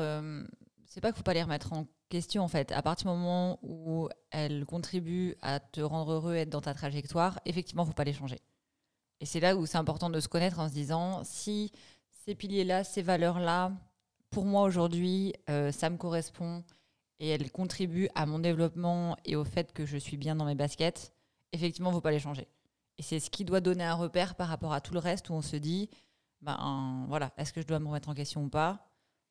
c'est 0.87 1.01
pas 1.01 1.13
qu'il 1.13 1.19
faut 1.19 1.23
pas 1.23 1.35
les 1.35 1.43
remettre 1.43 1.73
en 1.73 1.87
question 2.11 2.43
en 2.43 2.49
fait. 2.49 2.73
À 2.73 2.83
partir 2.83 3.11
du 3.11 3.17
moment 3.17 3.59
où 3.63 4.09
elles 4.31 4.67
contribuent 4.67 5.37
à 5.41 5.61
te 5.61 5.81
rendre 5.81 6.13
heureux, 6.13 6.35
être 6.35 6.51
dans 6.51 6.61
ta 6.61 6.75
trajectoire, 6.75 7.41
effectivement, 7.47 7.87
faut 7.87 7.93
pas 7.93 8.05
les 8.05 8.13
changer. 8.13 8.41
Et 9.21 9.27
c'est 9.27 9.41
là 9.41 9.57
où 9.57 9.65
c'est 9.65 9.79
important 9.79 10.11
de 10.11 10.21
se 10.21 10.29
connaître 10.29 10.59
en 10.59 10.69
se 10.69 10.75
disant 10.75 11.23
si 11.25 11.73
ces 12.11 12.35
piliers-là, 12.35 12.85
ces 12.85 13.03
valeurs-là, 13.03 13.73
pour 14.31 14.45
moi 14.45 14.63
aujourd'hui, 14.63 15.35
euh, 15.49 15.73
ça 15.73 15.89
me 15.91 15.97
correspond 15.97 16.63
et 17.19 17.29
elles 17.29 17.51
contribuent 17.51 18.09
à 18.15 18.27
mon 18.27 18.39
développement 18.39 19.17
et 19.25 19.37
au 19.37 19.45
fait 19.45 19.73
que 19.73 19.87
je 19.87 19.97
suis 19.97 20.17
bien 20.17 20.37
dans 20.37 20.45
mes 20.45 20.55
baskets, 20.55 21.13
effectivement, 21.53 21.93
faut 21.93 22.01
pas 22.01 22.11
les 22.11 22.19
changer. 22.19 22.49
Et 22.99 23.03
c'est 23.03 23.21
ce 23.21 23.31
qui 23.31 23.45
doit 23.45 23.61
donner 23.61 23.85
un 23.85 23.95
repère 23.95 24.35
par 24.35 24.49
rapport 24.49 24.73
à 24.73 24.81
tout 24.81 24.93
le 24.93 25.01
reste 25.01 25.31
où 25.31 25.33
on 25.33 25.43
se 25.43 25.57
dit, 25.57 25.91
ben 26.43 27.07
voilà, 27.09 27.33
est-ce 27.37 27.53
que 27.53 27.61
je 27.61 27.67
dois 27.67 27.79
me 27.79 27.89
remettre 27.89 28.09
en 28.09 28.15
question 28.15 28.45
ou 28.45 28.49
pas? 28.49 28.90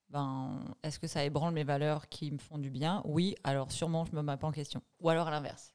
Ben, 0.09 0.59
est-ce 0.83 0.99
que 0.99 1.07
ça 1.07 1.23
ébranle 1.23 1.53
mes 1.53 1.63
valeurs 1.63 2.09
qui 2.09 2.31
me 2.31 2.37
font 2.37 2.57
du 2.57 2.69
bien? 2.69 3.01
Oui, 3.05 3.35
alors 3.43 3.71
sûrement 3.71 4.05
je 4.05 4.15
me 4.15 4.21
mets 4.21 4.37
pas 4.37 4.47
en 4.47 4.51
question. 4.51 4.81
Ou 4.99 5.09
alors 5.09 5.27
à 5.27 5.31
l'inverse. 5.31 5.73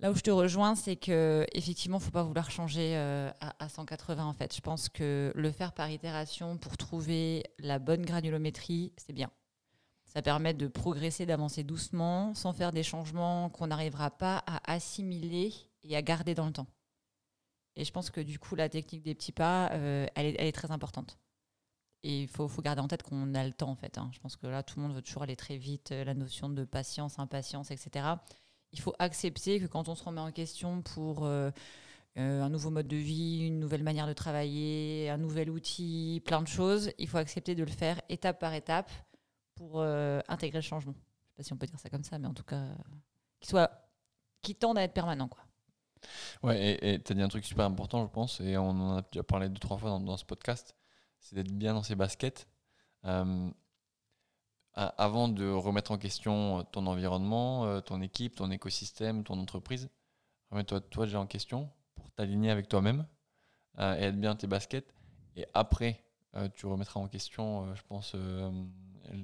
Là 0.00 0.10
où 0.10 0.14
je 0.14 0.22
te 0.22 0.30
rejoins, 0.30 0.74
c'est 0.74 0.96
que 0.96 1.46
effectivement, 1.52 1.98
faut 1.98 2.10
pas 2.10 2.24
vouloir 2.24 2.50
changer 2.50 2.96
euh, 2.96 3.30
à, 3.40 3.68
180 3.68 4.24
en 4.24 4.32
fait. 4.32 4.54
Je 4.54 4.60
pense 4.60 4.88
que 4.88 5.32
le 5.34 5.50
faire 5.52 5.72
par 5.72 5.88
itération 5.90 6.58
pour 6.58 6.76
trouver 6.76 7.44
la 7.58 7.78
bonne 7.78 8.04
granulométrie, 8.04 8.92
c'est 8.96 9.12
bien. 9.12 9.30
Ça 10.04 10.20
permet 10.20 10.52
de 10.52 10.66
progresser, 10.68 11.26
d'avancer 11.26 11.64
doucement, 11.64 12.34
sans 12.34 12.52
faire 12.52 12.72
des 12.72 12.82
changements 12.82 13.50
qu'on 13.50 13.68
n'arrivera 13.68 14.10
pas 14.10 14.42
à 14.46 14.72
assimiler 14.72 15.52
et 15.82 15.96
à 15.96 16.02
garder 16.02 16.34
dans 16.34 16.46
le 16.46 16.52
temps. 16.52 16.66
Et 17.76 17.84
je 17.84 17.92
pense 17.92 18.10
que 18.10 18.20
du 18.20 18.38
coup, 18.38 18.54
la 18.56 18.68
technique 18.68 19.02
des 19.02 19.14
petits 19.14 19.32
pas, 19.32 19.70
euh, 19.72 20.06
elle 20.14 20.36
est 20.38 20.52
très 20.52 20.70
importante. 20.70 21.18
Et 22.06 22.20
il 22.20 22.28
faut, 22.28 22.46
garder 22.60 22.82
en 22.82 22.86
tête 22.86 23.02
qu'on 23.02 23.34
a 23.34 23.42
le 23.44 23.54
temps, 23.54 23.70
en 23.70 23.74
fait. 23.74 23.96
Hein. 23.96 24.10
Je 24.12 24.20
pense 24.20 24.36
que 24.36 24.46
là, 24.46 24.62
tout 24.62 24.78
le 24.78 24.82
monde 24.82 24.94
veut 24.94 25.00
toujours 25.00 25.22
aller 25.22 25.36
très 25.36 25.56
vite, 25.56 25.90
euh, 25.90 26.04
la 26.04 26.12
notion 26.12 26.50
de 26.50 26.62
patience, 26.64 27.18
impatience, 27.18 27.70
etc. 27.70 28.06
Il 28.72 28.80
faut 28.80 28.92
accepter 28.98 29.58
que 29.58 29.64
quand 29.64 29.88
on 29.88 29.94
se 29.94 30.04
remet 30.04 30.20
en 30.20 30.30
question 30.30 30.82
pour 30.82 31.24
euh, 31.24 31.50
euh, 32.18 32.42
un 32.42 32.50
nouveau 32.50 32.68
mode 32.68 32.88
de 32.88 32.96
vie, 32.96 33.46
une 33.46 33.58
nouvelle 33.58 33.82
manière 33.82 34.06
de 34.06 34.12
travailler, 34.12 35.08
un 35.08 35.16
nouvel 35.16 35.48
outil, 35.48 36.20
plein 36.26 36.42
de 36.42 36.46
choses. 36.46 36.90
Il 36.98 37.08
faut 37.08 37.16
accepter 37.16 37.54
de 37.54 37.64
le 37.64 37.70
faire 37.70 37.98
étape 38.10 38.38
par 38.38 38.52
étape 38.52 38.92
pour 39.54 39.80
intégrer 39.80 40.58
le 40.58 40.62
changement. 40.62 40.92
Je 40.92 40.98
ne 40.98 41.28
sais 41.30 41.36
pas 41.36 41.42
si 41.44 41.52
on 41.54 41.56
peut 41.56 41.66
dire 41.66 41.78
ça 41.78 41.88
comme 41.88 42.04
ça, 42.04 42.18
mais 42.18 42.26
en 42.26 42.34
tout 42.34 42.44
cas, 42.44 42.66
qu'il 43.40 43.48
soit, 43.48 43.70
qui 44.42 44.54
tende 44.54 44.76
à 44.76 44.82
être 44.82 44.92
permanent, 44.92 45.28
quoi. 45.28 45.44
Ouais, 46.42 46.76
et 46.82 47.02
tu 47.02 47.12
as 47.12 47.14
dit 47.14 47.22
un 47.22 47.28
truc 47.28 47.46
super 47.46 47.64
important, 47.64 48.04
je 48.04 48.10
pense, 48.10 48.40
et 48.40 48.58
on 48.58 48.68
en 48.68 48.98
a 48.98 49.02
déjà 49.10 49.22
parlé 49.22 49.48
deux, 49.48 49.60
trois 49.60 49.78
fois 49.78 49.98
dans 49.98 50.16
ce 50.18 50.24
podcast, 50.24 50.74
c'est 51.24 51.36
d'être 51.36 51.52
bien 51.52 51.72
dans 51.72 51.82
ses 51.82 51.94
baskets. 51.94 52.46
Euh, 53.06 53.50
avant 54.74 55.28
de 55.28 55.48
remettre 55.50 55.92
en 55.92 55.98
question 55.98 56.64
ton 56.72 56.86
environnement, 56.86 57.64
euh, 57.64 57.80
ton 57.80 58.02
équipe, 58.02 58.34
ton 58.34 58.50
écosystème, 58.50 59.24
ton 59.24 59.38
entreprise, 59.38 59.88
remets-toi 60.50 60.80
toi 60.80 61.06
déjà 61.06 61.20
en 61.20 61.26
question 61.26 61.70
pour 61.94 62.10
t'aligner 62.10 62.50
avec 62.50 62.68
toi-même 62.68 63.06
euh, 63.78 63.96
et 63.96 64.02
être 64.02 64.20
bien 64.20 64.36
tes 64.36 64.46
baskets. 64.46 64.92
Et 65.36 65.46
après, 65.54 66.04
tu 66.54 66.66
remettras 66.66 66.98
en 66.98 67.06
question, 67.06 67.74
je 67.76 67.82
pense, 67.88 68.16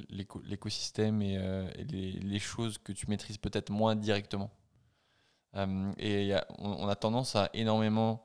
l'écosystème 0.09 1.23
et, 1.23 1.39
les, 1.85 2.39
choses 2.39 2.79
que 2.79 2.93
tu 2.93 3.09
maîtrises 3.09 3.37
peut-être 3.37 3.71
moins 3.71 3.97
directement. 3.97 4.51
et 5.99 6.35
on, 6.59 6.89
a 6.89 6.95
tendance 6.97 7.35
à 7.35 7.51
énormément 7.53 8.25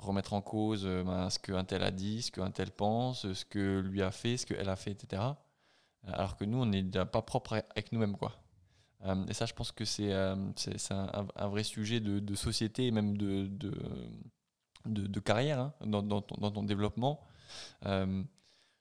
remettre 0.00 0.32
en 0.32 0.42
cause 0.42 0.84
ben, 0.84 1.30
ce 1.30 1.38
qu'un 1.38 1.64
tel 1.64 1.82
a 1.82 1.90
dit, 1.90 2.22
ce 2.22 2.30
qu'un 2.30 2.50
tel 2.50 2.70
pense, 2.70 3.32
ce 3.32 3.44
que 3.44 3.80
lui 3.80 4.02
a 4.02 4.10
fait, 4.10 4.36
ce 4.36 4.46
qu'elle 4.46 4.68
a 4.68 4.76
fait, 4.76 4.92
etc 4.92 5.32
alors 6.06 6.36
que 6.36 6.44
nous, 6.44 6.58
on 6.58 6.66
n'est 6.66 6.84
pas 6.84 7.22
propre 7.22 7.64
avec 7.70 7.92
nous-mêmes. 7.92 8.16
quoi. 8.16 8.32
Euh, 9.04 9.26
et 9.26 9.34
ça, 9.34 9.46
je 9.46 9.54
pense 9.54 9.72
que 9.72 9.84
c'est 9.84 10.12
euh, 10.12 10.36
un, 10.90 11.48
vrai 11.48 11.64
sujet 11.64 12.00
de, 12.00 12.34
société 12.34 12.86
et 12.86 12.90
même 12.90 13.16
de, 13.16 13.48
carrière 15.20 15.60
hein, 15.60 15.74
dans, 15.86 16.22
ton, 16.22 16.62
développement. 16.62 17.20
Euh, 17.86 18.22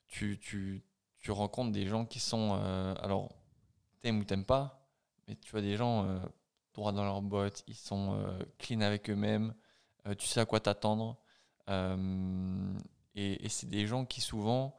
tu, 0.08 0.84
rencontres 1.30 1.72
des 1.72 1.88
gens 1.88 2.06
qui 2.06 2.20
sont, 2.20 2.54
alors, 3.02 3.30
t'aimes 4.02 4.20
ou 4.20 4.24
t'aimes 4.24 4.46
pas, 4.46 4.88
mais 5.28 5.36
tu 5.36 5.52
vois 5.52 5.62
des 5.62 5.76
gens 5.76 6.08
droits 6.74 6.92
dans 6.92 7.04
leurs 7.04 7.22
bottes, 7.22 7.64
ils 7.68 7.76
sont 7.76 8.20
clean 8.58 8.82
avec 8.82 9.10
eux-mêmes, 9.10 9.54
tu 10.18 10.28
sais 10.28 10.40
à 10.40 10.46
quoi 10.46 10.60
t'attendre. 10.60 11.18
et, 11.68 13.46
et 13.46 13.50
c'est 13.50 13.70
des 13.70 13.88
gens 13.88 14.06
qui 14.06 14.22
souvent 14.22 14.76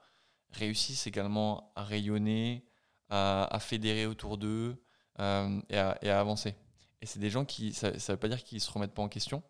réussissent 0.52 1.06
également 1.06 1.72
à 1.76 1.84
rayonner, 1.84 2.64
à, 3.08 3.58
fédérer 3.60 4.06
autour 4.06 4.38
d'eux 4.38 4.82
euh, 5.18 5.60
et, 5.68 5.78
à, 5.78 6.20
avancer. 6.20 6.54
Et 7.02 7.06
c'est 7.06 7.18
des 7.18 7.30
gens 7.30 7.44
qui, 7.44 7.72
ça 7.72 7.90
ne 7.90 7.98
veut 7.98 8.16
pas 8.16 8.28
dire 8.28 8.42
qu'ils 8.42 8.56
ne 8.56 8.60
se 8.60 8.70
remettent 8.70 8.94
pas 8.94 9.02
en 9.02 9.08
question, 9.08 9.42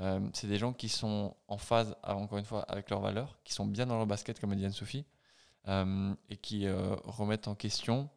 euh, 0.00 0.20
c'est 0.32 0.46
des 0.46 0.58
gens 0.58 0.72
qui 0.72 0.88
sont 0.88 1.36
en 1.48 1.58
phase, 1.58 1.96
encore 2.02 2.38
une 2.38 2.44
fois, 2.44 2.62
avec 2.62 2.90
leurs 2.90 3.00
valeurs, 3.00 3.38
qui 3.44 3.52
sont 3.52 3.66
bien 3.66 3.86
dans 3.86 3.96
leur 3.96 4.06
basket, 4.06 4.38
comme 4.38 4.52
a 4.52 4.56
dit 4.56 4.64
Anne-Sophie, 4.64 5.04
euh, 5.66 6.14
et 6.28 6.36
qui 6.36 6.68
remettent 6.68 7.48
en 7.48 7.54
question 7.54 8.08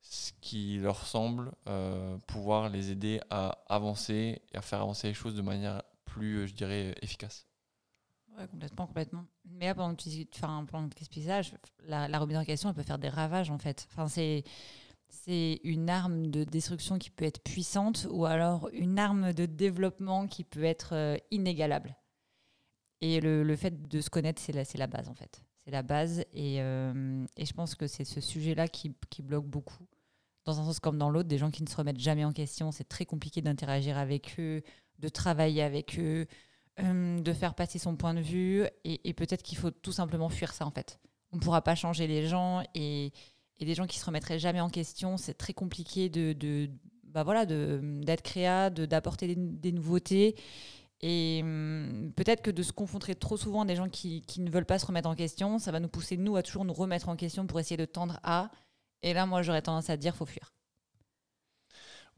ce 0.00 0.30
qui 0.40 0.78
leur 0.78 1.04
semble 1.04 1.52
pouvoir 2.26 2.68
les 2.68 2.90
aider 2.90 3.20
à 3.28 3.58
avancer 3.68 4.40
et 4.52 4.56
à 4.56 4.62
faire 4.62 4.80
avancer 4.80 5.08
les 5.08 5.14
choses 5.14 5.34
de 5.34 5.42
manière 5.42 5.82
plus, 6.16 6.48
je 6.48 6.54
dirais, 6.54 6.94
efficace 7.02 7.46
complètement, 8.50 8.86
complètement. 8.86 9.24
Mais 9.44 9.66
là, 9.66 9.74
pendant 9.74 9.94
que 9.94 10.02
tu 10.02 10.08
dis, 10.08 10.28
enfin, 10.34 10.66
pendant 10.70 10.88
que 10.88 10.94
tu 10.94 11.20
la, 11.86 12.08
la 12.08 12.18
remise 12.18 12.36
en 12.36 12.44
question, 12.44 12.68
elle 12.68 12.74
peut 12.74 12.82
faire 12.82 12.98
des 12.98 13.08
ravages, 13.08 13.50
en 13.50 13.58
fait. 13.58 13.86
Enfin, 13.90 14.08
c'est 14.08 14.44
c'est 15.08 15.60
une 15.62 15.88
arme 15.88 16.30
de 16.30 16.42
destruction 16.44 16.98
qui 16.98 17.10
peut 17.10 17.24
être 17.24 17.40
puissante 17.42 18.06
ou 18.10 18.26
alors 18.26 18.68
une 18.72 18.98
arme 18.98 19.32
de 19.32 19.46
développement 19.46 20.26
qui 20.26 20.42
peut 20.42 20.64
être 20.64 20.94
euh, 20.94 21.16
inégalable. 21.30 21.96
Et 23.00 23.20
le, 23.20 23.44
le, 23.44 23.56
fait 23.56 23.88
de 23.88 24.00
se 24.00 24.10
connaître, 24.10 24.42
c'est 24.42 24.52
la, 24.52 24.64
la 24.74 24.86
base 24.86 25.08
en 25.08 25.14
fait. 25.14 25.42
C'est 25.64 25.70
la 25.70 25.82
base 25.82 26.24
et, 26.32 26.60
euh, 26.60 27.24
et, 27.36 27.46
je 27.46 27.52
pense 27.52 27.74
que 27.74 27.86
c'est 27.86 28.04
ce 28.04 28.20
sujet-là 28.20 28.68
qui, 28.68 28.94
qui, 29.10 29.22
bloque 29.22 29.46
beaucoup. 29.46 29.86
Dans 30.44 30.60
un 30.60 30.64
sens 30.64 30.80
comme 30.80 30.98
dans 30.98 31.10
l'autre, 31.10 31.28
des 31.28 31.38
gens 31.38 31.50
qui 31.50 31.62
ne 31.62 31.68
se 31.68 31.76
remettent 31.76 32.00
jamais 32.00 32.24
en 32.24 32.32
question, 32.32 32.72
c'est 32.72 32.88
très 32.88 33.04
compliqué 33.04 33.42
d'interagir 33.42 33.98
avec 33.98 34.36
eux, 34.38 34.62
de 34.98 35.08
travailler 35.08 35.62
avec 35.62 35.98
eux, 35.98 36.26
euh, 36.80 37.20
de 37.20 37.32
faire 37.32 37.54
passer 37.54 37.78
son 37.78 37.96
point 37.96 38.14
de 38.14 38.20
vue 38.20 38.64
et, 38.84 39.14
peut-être 39.14 39.42
qu'il 39.42 39.56
faut 39.56 39.70
tout 39.70 39.92
simplement 39.92 40.28
fuir 40.28 40.52
ça 40.52 40.66
en 40.66 40.70
fait. 40.70 41.00
On 41.32 41.36
ne 41.36 41.40
pourra 41.40 41.62
pas 41.62 41.74
changer 41.74 42.06
les 42.06 42.26
gens 42.26 42.62
et, 42.74 43.12
et 43.58 43.64
des 43.64 43.74
gens 43.74 43.86
qui 43.86 43.98
se 43.98 44.04
remettraient 44.04 44.38
jamais 44.38 44.60
en 44.60 44.68
question, 44.68 45.16
c'est 45.16 45.34
très 45.34 45.54
compliqué 45.54 46.08
de, 46.08 46.32
de 46.34 46.70
bah 47.04 47.22
voilà, 47.22 47.46
d'être 47.46 48.22
créa, 48.22 48.68
d'apporter 48.68 49.34
des, 49.34 49.72
nouveautés. 49.72 50.36
Et 51.00 51.40
hum, 51.42 52.12
peut-être 52.14 52.42
que 52.42 52.50
de 52.50 52.62
se 52.62 52.72
confronter 52.72 53.14
trop 53.14 53.38
souvent 53.38 53.62
à 53.62 53.64
des 53.64 53.76
gens 53.76 53.88
qui, 53.88 54.20
qui, 54.22 54.42
ne 54.42 54.50
veulent 54.50 54.66
pas 54.66 54.78
se 54.78 54.84
remettre 54.84 55.08
en 55.08 55.14
question, 55.14 55.58
ça 55.58 55.72
va 55.72 55.80
nous 55.80 55.88
pousser, 55.88 56.18
nous, 56.18 56.36
à 56.36 56.42
toujours 56.42 56.66
nous 56.66 56.74
remettre 56.74 57.08
en 57.08 57.16
question 57.16 57.46
pour 57.46 57.58
essayer 57.58 57.78
de 57.78 57.86
tendre 57.86 58.20
à. 58.22 58.50
Et 59.02 59.14
là, 59.14 59.24
moi, 59.24 59.40
j'aurais 59.40 59.62
tendance 59.62 59.88
à 59.88 59.96
dire 59.96 60.14
faut 60.14 60.26
fuir. 60.26 60.52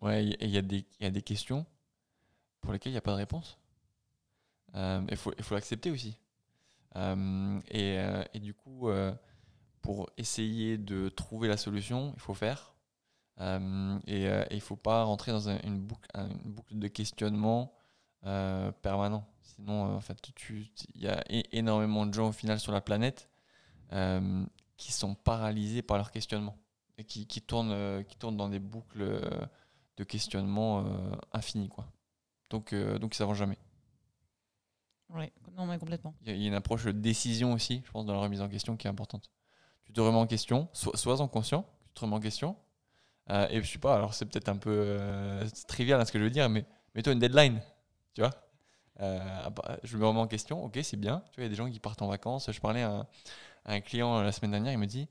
Ouais, 0.01 0.25
il 0.25 0.51
y, 0.51 0.85
y, 1.01 1.07
a 1.07 1.11
des 1.11 1.23
questions 1.23 1.65
pour 2.61 2.73
lesquelles 2.73 2.93
il 2.93 2.95
n'y 2.95 2.99
a 2.99 3.03
pas 3.03 3.13
de 3.13 3.17
réponse. 3.17 3.59
Euh, 4.75 5.03
il 5.11 5.17
faut 5.17 5.55
l'accepter 5.55 5.91
aussi. 5.91 6.19
Euh, 6.97 7.61
et, 7.69 7.99
euh, 7.99 8.25
et, 8.35 8.41
du 8.41 8.55
coup, 8.55 8.89
pour 9.83 10.11
essayer 10.17 10.79
de 10.79 11.09
trouver 11.09 11.49
la 11.49 11.57
solution, 11.57 12.13
il 12.17 12.21
faut 12.21 12.35
faire. 12.35 12.75
et, 13.41 14.25
il 14.51 14.55
ne 14.55 14.61
faut 14.61 14.77
pas 14.77 15.05
rentrer 15.05 15.33
dans 15.33 15.49
une, 15.49 15.81
boucle, 15.81 16.09
une 16.15 16.53
boucle 16.53 16.79
de 16.79 16.89
questionnement 16.89 17.75
permanent. 18.83 19.27
Sinon, 19.43 19.97
en 19.97 20.01
fait, 20.01 20.19
il 20.51 21.03
y 21.03 21.09
a 21.09 21.25
énormément 21.53 22.07
de 22.07 22.15
gens 22.15 22.29
au 22.29 22.33
final 22.33 22.61
sur 22.61 22.73
la 22.73 22.81
planète 22.81 23.31
qui 24.77 24.93
sont 24.93 25.15
paralysés 25.15 25.83
par 25.83 25.97
leur 25.97 26.11
questionnement 26.11 26.57
et 26.99 27.05
qui, 27.05 27.27
qui, 27.27 27.41
tournent, 27.41 28.05
qui 28.05 28.17
tournent 28.17 28.37
dans 28.37 28.49
des 28.49 28.61
boucles 28.61 29.21
de 29.97 30.05
questionnement 30.05 30.85
infinies. 31.33 31.69
Quoi. 31.69 31.89
Donc, 32.51 32.75
donc 32.75 33.19
ils 33.19 33.35
jamais. 33.35 33.59
Oui, 35.11 35.33
non, 35.57 35.67
mais 35.67 35.79
complètement. 35.79 36.15
Il 36.23 36.37
y, 36.37 36.45
a 36.45 36.49
une 36.49 36.55
approche 36.55 36.85
de 36.85 36.93
décision 36.93 37.53
aussi, 37.53 37.83
je 37.85 37.91
pense, 37.91 38.05
dans 38.05 38.13
la 38.13 38.21
remise 38.21 38.43
en 38.43 38.49
question 38.49 38.77
qui 38.77 38.87
est 38.87 38.91
importante. 38.91 39.31
Tu 39.85 39.93
te 39.93 40.01
remets 40.01 40.19
en 40.19 40.27
question, 40.27 40.69
sois, 40.73 41.21
en 41.23 41.29
conscient, 41.29 41.65
tu 41.87 41.95
te 41.95 42.01
remets 42.01 42.17
en 42.17 42.21
question. 42.21 42.57
Euh, 43.31 43.49
et 43.49 43.63
je 43.63 43.71
sais 43.71 43.79
pas, 43.79 43.95
alors 43.95 44.15
c'est 44.15 44.27
peut-être 44.27 44.49
un 44.49 44.57
peu 44.57 44.71
euh, 44.71 45.49
trivial 45.67 45.99
à 45.99 46.03
hein, 46.03 46.05
ce 46.05 46.13
que 46.13 46.19
je 46.19 46.25
veux 46.25 46.31
dire, 46.31 46.49
mais 46.49 46.65
mets-toi 46.95 47.15
une 47.15 47.19
deadline, 47.19 47.61
tu 48.15 48.21
vois. 48.21 48.31
Euh, 49.01 49.19
je 49.83 49.97
me 49.97 50.07
remets 50.07 50.21
en 50.21 50.27
question, 50.27 50.63
ok, 50.65 50.79
c'est 50.83 50.97
bien. 50.97 51.23
Tu 51.33 51.37
vois, 51.37 51.45
il 51.45 51.45
y 51.45 51.47
a 51.47 51.49
des 51.49 51.55
gens 51.55 51.71
qui 51.71 51.81
partent 51.81 52.03
en 52.03 52.09
vacances. 52.09 52.51
Je 52.51 52.61
parlais 52.61 52.83
à 52.83 53.07
un, 53.65 53.81
client 53.81 54.21
la 54.21 54.33
semaine 54.33 54.51
dernière, 54.51 54.73
il 54.73 54.79
me 54.79 54.87
dit 54.87 55.09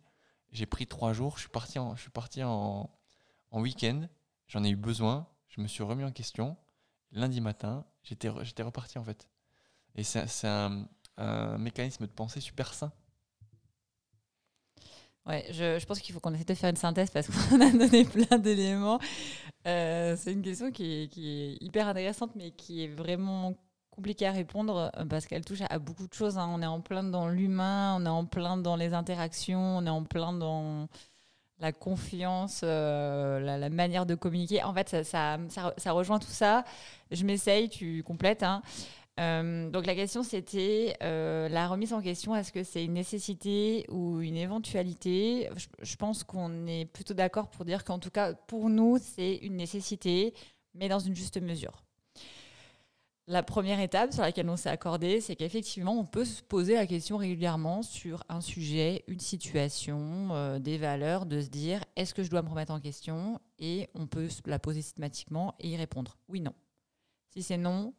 J'ai 0.51 0.65
pris 0.67 0.86
trois 0.86 1.13
jours, 1.13 1.38
je 1.38 1.41
suis 1.41 1.50
parti 1.50 1.79
en, 1.79 1.96
je 1.96 2.01
suis 2.01 2.12
parti 2.12 2.44
en, 2.44 2.89
en 3.51 3.62
week-end, 3.62 4.08
j'en 4.48 4.63
ai 4.63 4.70
eu 4.70 4.75
besoin, 4.75 5.27
je 5.48 5.62
me 5.62 5.67
suis 5.67 5.84
remis 5.84 6.03
en 6.03 6.12
question. 6.12 6.56
Lundi 7.12 7.42
matin, 7.42 7.86
j'étais 8.04 8.30
reparti 8.64 8.98
en 8.98 9.04
fait. 9.04 9.28
Et 9.96 10.04
c'est 10.04 10.48
un, 10.48 10.88
mécanisme 11.58 12.06
de 12.06 12.12
pensée 12.12 12.42
super 12.42 12.74
sain. 12.74 12.92
Ouais, 15.26 15.46
je, 15.50 15.78
je 15.78 15.86
pense 15.86 16.00
qu'il 16.00 16.14
faut 16.14 16.22
qu'on 16.22 16.34
essaie 16.34 16.46
de 16.46 16.54
faire 16.54 16.70
une 16.70 16.78
synthèse 16.78 17.10
parce 17.10 17.28
qu'on 17.28 17.60
a 17.62 17.72
donné 17.72 18.06
plein 18.06 18.38
d'éléments. 18.38 19.00
Euh, 19.66 20.16
c'est 20.18 20.32
une 20.32 20.42
question 20.42 20.72
qui 20.72 21.04
est, 21.04 21.08
qui 21.10 21.30
est, 21.30 21.58
hyper 21.62 21.88
intéressante, 21.88 22.32
mais 22.36 22.52
qui 22.52 22.84
est 22.84 22.88
vraiment 22.88 23.58
compliquée 23.90 24.28
à 24.28 24.32
répondre 24.32 24.90
euh, 24.96 25.06
parce 25.06 25.26
qu'elle 25.26 25.44
touche 25.44 25.62
à, 25.70 25.80
beaucoup 25.80 26.08
de 26.08 26.14
choses. 26.14 26.38
Hein. 26.38 26.48
On 26.54 26.62
est 26.62 26.68
en 26.68 26.80
plein 26.80 27.04
dans 27.04 27.28
l'humain, 27.28 27.98
on 28.00 28.06
est 28.06 28.10
en 28.10 28.26
plein 28.26 28.56
dans 28.56 28.78
les 28.78 28.94
interactions, 28.94 29.60
on 29.78 29.86
est 29.86 29.90
en 29.90 30.04
plein 30.04 30.32
dans 30.32 30.88
la 31.60 31.72
confiance, 31.72 32.62
euh, 32.64 33.40
la, 33.40 33.70
manière 33.70 34.06
de 34.06 34.16
communiquer. 34.16 34.64
En 34.64 34.74
fait, 34.74 35.04
ça, 35.04 35.38
ça, 35.50 35.74
ça, 35.78 35.92
rejoint 35.92 36.20
tout 36.20 36.28
ça. 36.28 36.64
Je 37.12 37.24
m'essaye, 37.26 37.70
tu 37.70 38.04
complètes. 38.04 38.44
Hein. 38.44 38.62
Euh, 39.20 39.70
donc 39.72 39.88
la 39.88 39.96
question 39.96 40.22
c'était 40.22 40.96
euh, 41.02 41.50
la 41.50 41.68
remise 41.68 41.92
en 41.92 42.02
question, 42.02 42.36
est-ce 42.36 42.52
que 42.52 42.64
c'est 42.64 42.86
une 42.86 42.94
nécessité 42.94 43.86
ou 43.90 44.22
une 44.22 44.38
éventualité? 44.38 45.50
Je, 45.82 45.96
pense 45.96 46.24
qu'on 46.24 46.68
est 46.68 46.86
plutôt 46.86 47.16
d'accord 47.16 47.50
pour 47.50 47.66
dire 47.66 47.84
qu'en 47.84 47.98
tout 47.98 48.12
cas 48.12 48.34
pour 48.34 48.70
nous 48.70 49.00
c'est 49.02 49.38
une 49.38 49.56
nécessité, 49.56 50.36
mais 50.76 50.88
dans 50.88 51.00
une 51.00 51.16
juste 51.16 51.42
mesure. 51.42 51.87
La 53.29 53.43
première 53.43 53.81
étape 53.81 54.13
sur 54.13 54.22
laquelle 54.22 54.50
on 54.50 54.55
s'est 54.55 54.69
accordé, 54.69 55.19
c'est 55.19 55.36
qu'effectivement 55.36 56.00
on 56.00 56.05
peut 56.05 56.24
se 56.24 56.41
poser 56.41 56.75
la 56.75 56.88
question 56.88 57.17
régulièrement 57.17 57.81
sur 57.81 58.24
un 58.29 58.39
sujet, 58.39 59.03
une 59.07 59.19
situation, 59.19 60.29
euh, 60.31 60.60
des 60.60 60.77
valeurs, 60.77 61.25
de 61.25 61.41
se 61.41 61.50
dire 61.50 61.84
est-ce 61.98 62.13
que 62.13 62.24
je 62.24 62.29
dois 62.29 62.41
me 62.41 62.48
remettre 62.48 62.72
en 62.72 62.79
question 62.79 63.41
et 63.60 63.89
on 63.96 64.07
peut 64.07 64.29
la 64.46 64.60
poser 64.60 64.81
systématiquement 64.81 65.55
et 65.60 65.67
y 65.67 65.75
répondre 65.75 66.17
oui 66.29 66.39
non. 66.39 66.53
Si 67.34 67.43
c'est 67.43 67.57
non, 67.57 67.93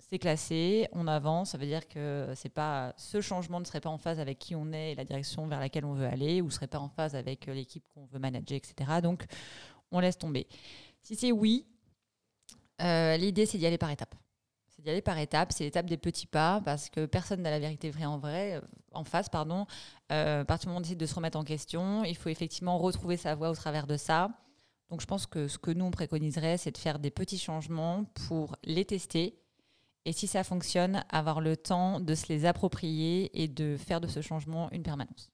c'est 0.00 0.18
classé, 0.18 0.88
on 0.90 1.06
avance, 1.06 1.50
ça 1.50 1.58
veut 1.58 1.66
dire 1.66 1.86
que 1.86 2.32
c'est 2.34 2.48
pas 2.48 2.94
ce 2.96 3.20
changement 3.20 3.60
ne 3.60 3.64
serait 3.64 3.80
pas 3.80 3.90
en 3.90 3.98
phase 3.98 4.18
avec 4.18 4.40
qui 4.40 4.56
on 4.56 4.72
est 4.72 4.90
et 4.90 4.94
la 4.96 5.04
direction 5.04 5.46
vers 5.46 5.60
laquelle 5.60 5.84
on 5.84 5.94
veut 5.94 6.06
aller, 6.06 6.42
ou 6.42 6.50
serait 6.50 6.66
pas 6.66 6.80
en 6.80 6.88
phase 6.88 7.14
avec 7.14 7.46
euh, 7.46 7.54
l'équipe 7.54 7.84
qu'on 7.94 8.06
veut 8.06 8.18
manager, 8.18 8.56
etc. 8.56 9.00
Donc 9.00 9.24
on 9.92 10.00
laisse 10.00 10.18
tomber. 10.18 10.48
Si 11.00 11.14
c'est 11.14 11.30
oui, 11.30 11.64
euh, 12.82 13.16
l'idée 13.16 13.46
c'est 13.46 13.58
d'y 13.58 13.66
aller 13.66 13.78
par 13.78 13.92
étapes. 13.92 14.16
D'y 14.84 14.90
aller 14.90 15.00
par 15.00 15.18
étapes. 15.18 15.50
C'est 15.52 15.64
l'étape 15.64 15.86
des 15.86 15.96
petits 15.96 16.26
pas 16.26 16.60
parce 16.62 16.90
que 16.90 17.06
personne 17.06 17.40
n'a 17.40 17.50
la 17.50 17.58
vérité 17.58 17.90
vraie 17.90 18.04
en 18.04 18.18
vrai, 18.18 18.60
en 18.92 19.04
face, 19.04 19.30
pardon. 19.30 19.66
à 20.10 20.44
partir 20.44 20.66
du 20.66 20.68
moment 20.68 20.76
où 20.76 20.80
on 20.80 20.82
décide 20.82 20.98
de 20.98 21.06
se 21.06 21.14
remettre 21.14 21.38
en 21.38 21.44
question, 21.44 22.04
il 22.04 22.14
faut 22.16 22.28
effectivement 22.28 22.76
retrouver 22.76 23.16
sa 23.16 23.34
voie 23.34 23.48
au 23.48 23.54
travers 23.54 23.86
de 23.86 23.96
ça. 23.96 24.28
Donc 24.90 25.00
je 25.00 25.06
pense 25.06 25.26
que 25.26 25.48
ce 25.48 25.56
que 25.56 25.70
nous 25.70 25.86
on 25.86 25.90
préconiserait, 25.90 26.58
c'est 26.58 26.70
de 26.70 26.76
faire 26.78 26.98
des 26.98 27.10
petits 27.10 27.38
changements 27.38 28.04
pour 28.26 28.56
les 28.62 28.84
tester. 28.84 29.38
Et 30.04 30.12
si 30.12 30.26
ça 30.26 30.44
fonctionne, 30.44 31.02
avoir 31.08 31.40
le 31.40 31.56
temps 31.56 31.98
de 31.98 32.14
se 32.14 32.28
les 32.28 32.44
approprier 32.44 33.42
et 33.42 33.48
de 33.48 33.78
faire 33.78 34.02
de 34.02 34.06
ce 34.06 34.20
changement 34.20 34.70
une 34.70 34.82
permanence. 34.82 35.33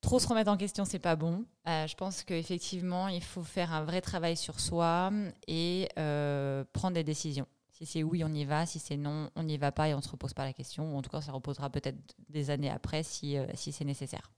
Trop 0.00 0.18
se 0.18 0.26
remettre 0.26 0.50
en 0.50 0.56
question, 0.56 0.84
c'est 0.84 0.98
pas 0.98 1.14
bon. 1.14 1.44
Euh, 1.68 1.86
je 1.86 1.94
pense 1.94 2.22
qu'effectivement, 2.22 3.08
il 3.08 3.22
faut 3.22 3.42
faire 3.42 3.72
un 3.72 3.84
vrai 3.84 4.00
travail 4.00 4.36
sur 4.36 4.58
soi 4.58 5.10
et 5.46 5.88
euh, 5.98 6.64
prendre 6.72 6.94
des 6.94 7.04
décisions. 7.04 7.46
Si 7.70 7.84
c'est 7.84 8.02
oui, 8.02 8.22
on 8.24 8.32
y 8.32 8.44
va. 8.44 8.64
Si 8.66 8.78
c'est 8.78 8.96
non, 8.96 9.30
on 9.36 9.42
n'y 9.42 9.58
va 9.58 9.72
pas 9.72 9.88
et 9.88 9.94
on 9.94 9.98
ne 9.98 10.02
se 10.02 10.08
repose 10.08 10.32
pas 10.32 10.44
la 10.44 10.52
question. 10.52 10.94
Ou 10.94 10.96
en 10.98 11.02
tout 11.02 11.10
cas, 11.10 11.20
ça 11.20 11.32
reposera 11.32 11.70
peut-être 11.70 11.98
des 12.28 12.50
années 12.50 12.70
après 12.70 13.02
si, 13.02 13.36
euh, 13.36 13.46
si 13.54 13.72
c'est 13.72 13.84
nécessaire. 13.84 14.30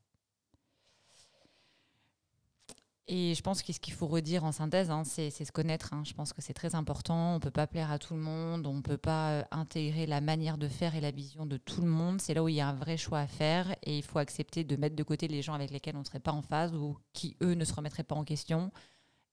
Et 3.08 3.34
je 3.34 3.42
pense 3.42 3.62
que 3.62 3.72
ce 3.72 3.80
qu'il 3.80 3.94
faut 3.94 4.06
redire 4.06 4.44
en 4.44 4.52
synthèse, 4.52 4.90
hein, 4.90 5.02
c'est 5.04 5.30
se 5.30 5.50
connaître. 5.50 5.92
Hein. 5.92 6.02
Je 6.06 6.14
pense 6.14 6.32
que 6.32 6.40
c'est 6.40 6.54
très 6.54 6.76
important. 6.76 7.32
On 7.32 7.34
ne 7.34 7.40
peut 7.40 7.50
pas 7.50 7.66
plaire 7.66 7.90
à 7.90 7.98
tout 7.98 8.14
le 8.14 8.20
monde. 8.20 8.66
On 8.66 8.74
ne 8.74 8.80
peut 8.80 8.96
pas 8.96 9.30
euh, 9.30 9.42
intégrer 9.50 10.06
la 10.06 10.20
manière 10.20 10.56
de 10.56 10.68
faire 10.68 10.94
et 10.94 11.00
la 11.00 11.10
vision 11.10 11.44
de 11.44 11.56
tout 11.56 11.80
le 11.80 11.88
monde. 11.88 12.20
C'est 12.20 12.32
là 12.32 12.44
où 12.44 12.48
il 12.48 12.54
y 12.54 12.60
a 12.60 12.68
un 12.68 12.74
vrai 12.74 12.96
choix 12.96 13.18
à 13.18 13.26
faire. 13.26 13.74
Et 13.82 13.98
il 13.98 14.04
faut 14.04 14.20
accepter 14.20 14.62
de 14.62 14.76
mettre 14.76 14.94
de 14.94 15.02
côté 15.02 15.26
les 15.26 15.42
gens 15.42 15.54
avec 15.54 15.70
lesquels 15.72 15.96
on 15.96 16.00
ne 16.00 16.04
serait 16.04 16.20
pas 16.20 16.32
en 16.32 16.42
phase 16.42 16.74
ou 16.74 16.96
qui, 17.12 17.36
eux, 17.42 17.54
ne 17.54 17.64
se 17.64 17.74
remettraient 17.74 18.04
pas 18.04 18.14
en 18.14 18.24
question. 18.24 18.70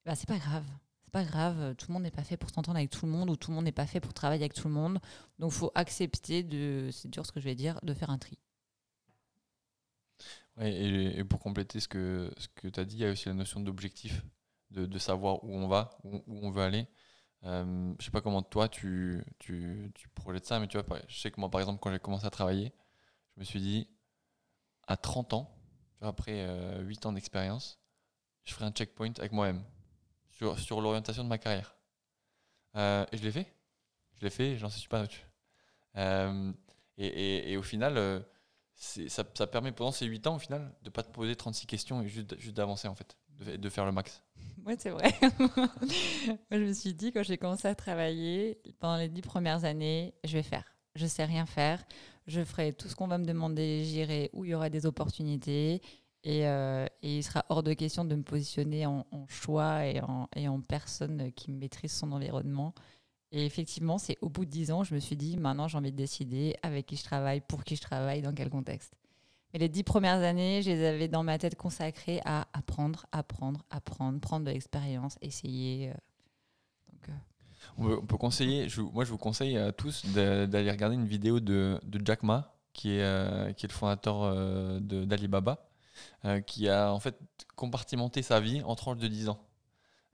Bah, 0.03 0.15
c'est 0.15 0.27
pas 0.27 0.39
grave. 0.39 0.65
C'est 1.03 1.11
pas 1.11 1.23
grave. 1.23 1.75
Tout 1.75 1.85
le 1.89 1.93
monde 1.93 2.03
n'est 2.03 2.11
pas 2.11 2.23
fait 2.23 2.37
pour 2.37 2.49
s'entendre 2.49 2.77
avec 2.77 2.89
tout 2.89 3.05
le 3.05 3.11
monde 3.11 3.29
ou 3.29 3.35
tout 3.35 3.51
le 3.51 3.55
monde 3.55 3.65
n'est 3.65 3.71
pas 3.71 3.87
fait 3.87 3.99
pour 3.99 4.13
travailler 4.13 4.43
avec 4.43 4.55
tout 4.55 4.67
le 4.67 4.73
monde. 4.73 4.99
Donc 5.37 5.51
il 5.51 5.57
faut 5.57 5.71
accepter 5.75 6.41
de, 6.41 6.89
c'est 6.91 7.09
dur 7.09 7.23
ce 7.25 7.31
que 7.31 7.39
je 7.39 7.45
vais 7.45 7.55
dire, 7.55 7.79
de 7.83 7.93
faire 7.93 8.09
un 8.09 8.17
tri 8.17 8.39
et, 10.59 11.23
pour 11.23 11.39
compléter 11.39 11.79
ce 11.79 11.87
que, 11.87 12.31
ce 12.37 12.47
que 12.49 12.67
tu 12.67 12.79
as 12.79 12.85
dit, 12.85 12.97
il 12.97 13.01
y 13.01 13.05
a 13.05 13.11
aussi 13.11 13.27
la 13.27 13.33
notion 13.33 13.59
d'objectif, 13.59 14.23
de, 14.71 14.85
de, 14.85 14.99
savoir 14.99 15.43
où 15.43 15.55
on 15.55 15.67
va, 15.67 15.97
où, 16.03 16.21
on 16.27 16.51
veut 16.51 16.63
aller. 16.63 16.87
Euh, 17.45 17.93
je 17.99 18.05
sais 18.05 18.11
pas 18.11 18.21
comment 18.21 18.41
toi 18.41 18.67
tu, 18.67 19.23
tu, 19.39 19.91
tu, 19.95 20.09
projettes 20.09 20.45
ça, 20.45 20.59
mais 20.59 20.67
tu 20.67 20.77
vois, 20.77 20.99
je 21.07 21.19
sais 21.19 21.31
que 21.31 21.39
moi, 21.39 21.49
par 21.49 21.61
exemple, 21.61 21.79
quand 21.81 21.91
j'ai 21.91 21.99
commencé 21.99 22.25
à 22.25 22.29
travailler, 22.29 22.73
je 23.35 23.39
me 23.39 23.45
suis 23.45 23.61
dit, 23.61 23.89
à 24.87 24.97
30 24.97 25.33
ans, 25.33 25.55
après 26.01 26.45
8 26.81 27.05
euh, 27.05 27.09
ans 27.09 27.13
d'expérience, 27.13 27.79
je 28.43 28.53
ferai 28.53 28.65
un 28.65 28.71
checkpoint 28.71 29.13
avec 29.19 29.31
moi-même 29.31 29.63
sur, 30.29 30.57
sur 30.59 30.81
l'orientation 30.81 31.23
de 31.23 31.29
ma 31.29 31.37
carrière. 31.37 31.75
Euh, 32.75 33.05
et 33.11 33.17
je 33.17 33.23
l'ai 33.23 33.31
fait. 33.31 33.53
Je 34.17 34.23
l'ai 34.23 34.29
fait, 34.29 34.57
j'en 34.57 34.69
suis 34.69 34.87
pas 34.87 35.05
euh, 35.97 36.53
et, 36.97 37.07
et, 37.07 37.51
et, 37.51 37.57
au 37.57 37.63
final, 37.63 38.25
ça, 38.79 39.23
ça, 39.33 39.47
permet 39.47 39.73
pendant 39.73 39.91
ces 39.91 40.05
8 40.05 40.27
ans 40.27 40.35
au 40.37 40.39
final 40.39 40.71
de 40.83 40.89
pas 40.89 41.03
te 41.03 41.11
poser 41.11 41.35
36 41.35 41.67
questions 41.67 42.01
et 42.01 42.07
juste, 42.07 42.33
d'avancer 42.51 42.87
en 42.87 42.95
fait, 42.95 43.17
de, 43.39 43.69
faire 43.69 43.85
le 43.85 43.91
max. 43.91 44.23
Ouais, 44.65 44.75
c'est 44.77 44.89
vrai. 44.89 45.13
Moi, 45.39 45.67
je 46.51 46.57
me 46.57 46.73
suis 46.73 46.93
dit 46.93 47.13
quand 47.13 47.23
j'ai 47.23 47.37
commencé 47.37 47.67
à 47.67 47.75
travailler, 47.75 48.61
pendant 48.79 48.97
les 48.97 49.07
10 49.07 49.21
premières 49.21 49.63
années, 49.63 50.13
je 50.25 50.33
vais 50.33 50.43
faire. 50.43 50.65
Je 50.95 51.05
sais 51.05 51.23
rien 51.23 51.45
faire. 51.45 51.83
Je 52.27 52.43
ferai 52.43 52.73
tout 52.73 52.89
ce 52.89 52.95
qu'on 52.95 53.07
va 53.07 53.17
me 53.17 53.25
demander, 53.25 53.83
j'irai 53.85 54.29
où 54.33 54.43
il 54.43 54.51
y 54.51 54.53
aura 54.53 54.69
des 54.69 54.85
opportunités. 54.85 55.81
Et, 56.23 56.45
euh, 56.45 56.85
et, 57.01 57.17
il 57.17 57.23
sera 57.23 57.45
hors 57.47 57.63
de 57.63 57.73
question 57.73 58.03
de 58.03 58.15
me 58.15 58.23
positionner 58.23 58.85
en, 58.85 59.07
en 59.11 59.27
choix 59.29 59.85
et 59.85 60.01
en, 60.01 60.27
et 60.35 60.49
en, 60.49 60.59
personne 60.59 61.31
qui 61.31 61.51
maîtrise 61.51 61.93
son 61.93 62.11
environnement. 62.11 62.73
Et 63.31 63.45
effectivement, 63.45 63.97
c'est 63.97 64.17
au 64.21 64.29
bout 64.29 64.45
de 64.45 64.49
dix 64.49 64.71
ans, 64.71 64.83
je 64.83 64.95
me 64.95 64.99
suis 64.99 65.15
dit, 65.15 65.37
maintenant 65.37 65.67
j'ai 65.67 65.77
envie 65.77 65.91
de 65.91 65.97
décider 65.97 66.55
avec 66.63 66.87
qui 66.87 66.95
je 66.95 67.03
travaille, 67.03 67.41
pour 67.41 67.63
qui 67.63 67.75
je 67.75 67.81
travaille, 67.81 68.21
dans 68.21 68.33
quel 68.33 68.49
contexte. 68.49 68.93
Mais 69.53 69.59
les 69.59 69.69
dix 69.69 69.83
premières 69.83 70.23
années, 70.23 70.61
je 70.61 70.69
les 70.71 70.85
avais 70.85 71.07
dans 71.07 71.23
ma 71.23 71.37
tête 71.37 71.55
consacrées 71.55 72.21
à 72.25 72.47
apprendre, 72.53 73.05
apprendre, 73.11 73.61
apprendre, 73.69 74.19
prendre 74.19 74.45
de 74.45 74.51
l'expérience, 74.51 75.17
essayer. 75.21 75.89
Euh. 75.89 75.93
Donc, 76.91 77.09
euh. 77.09 77.97
on, 78.01 78.05
peut, 78.05 78.17
conseiller, 78.17 78.67
moi 78.93 79.05
je 79.05 79.11
vous 79.11 79.17
conseille 79.17 79.57
à 79.57 79.71
tous 79.71 80.05
d'aller 80.07 80.71
regarder 80.71 80.95
une 80.95 81.07
vidéo 81.07 81.39
de, 81.39 81.79
Jack 82.03 82.23
Ma, 82.23 82.55
qui 82.73 82.95
est, 82.95 83.03
euh, 83.03 83.51
qui 83.53 83.65
est 83.65 83.69
le 83.69 83.73
fondateur 83.73 84.81
d'Alibaba, 84.81 85.67
qui 86.47 86.67
a 86.67 86.91
en 86.91 86.99
fait 86.99 87.19
compartimenté 87.55 88.23
sa 88.23 88.39
vie 88.39 88.61
en 88.63 88.75
tranches 88.75 88.97
de 88.97 89.07
10 89.07 89.29
ans. 89.29 89.39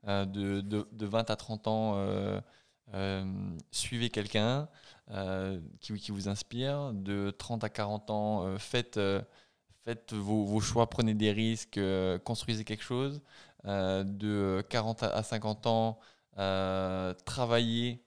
De, 0.06 0.60
de, 0.60 0.86
de, 0.92 1.06
20 1.06 1.30
à 1.30 1.36
30 1.36 1.66
ans 1.66 2.40
suivez 3.70 4.10
quelqu'un 4.10 4.68
euh, 5.10 5.60
qui, 5.80 5.94
qui, 5.94 6.10
vous 6.10 6.28
inspire. 6.28 6.92
De 6.92 7.30
30 7.30 7.64
à 7.64 7.68
40 7.68 8.10
ans, 8.10 8.44
euh, 8.44 8.58
faites, 8.58 9.00
faites 9.84 10.12
vos, 10.12 10.44
vos, 10.44 10.60
choix, 10.60 10.88
prenez 10.90 11.14
des 11.14 11.32
risques, 11.32 11.80
construisez 12.24 12.64
quelque 12.64 12.84
chose. 12.84 13.22
de 13.64 14.64
40 14.68 15.02
à 15.04 15.22
50 15.22 15.66
ans, 15.66 15.98
travaillez 17.24 18.02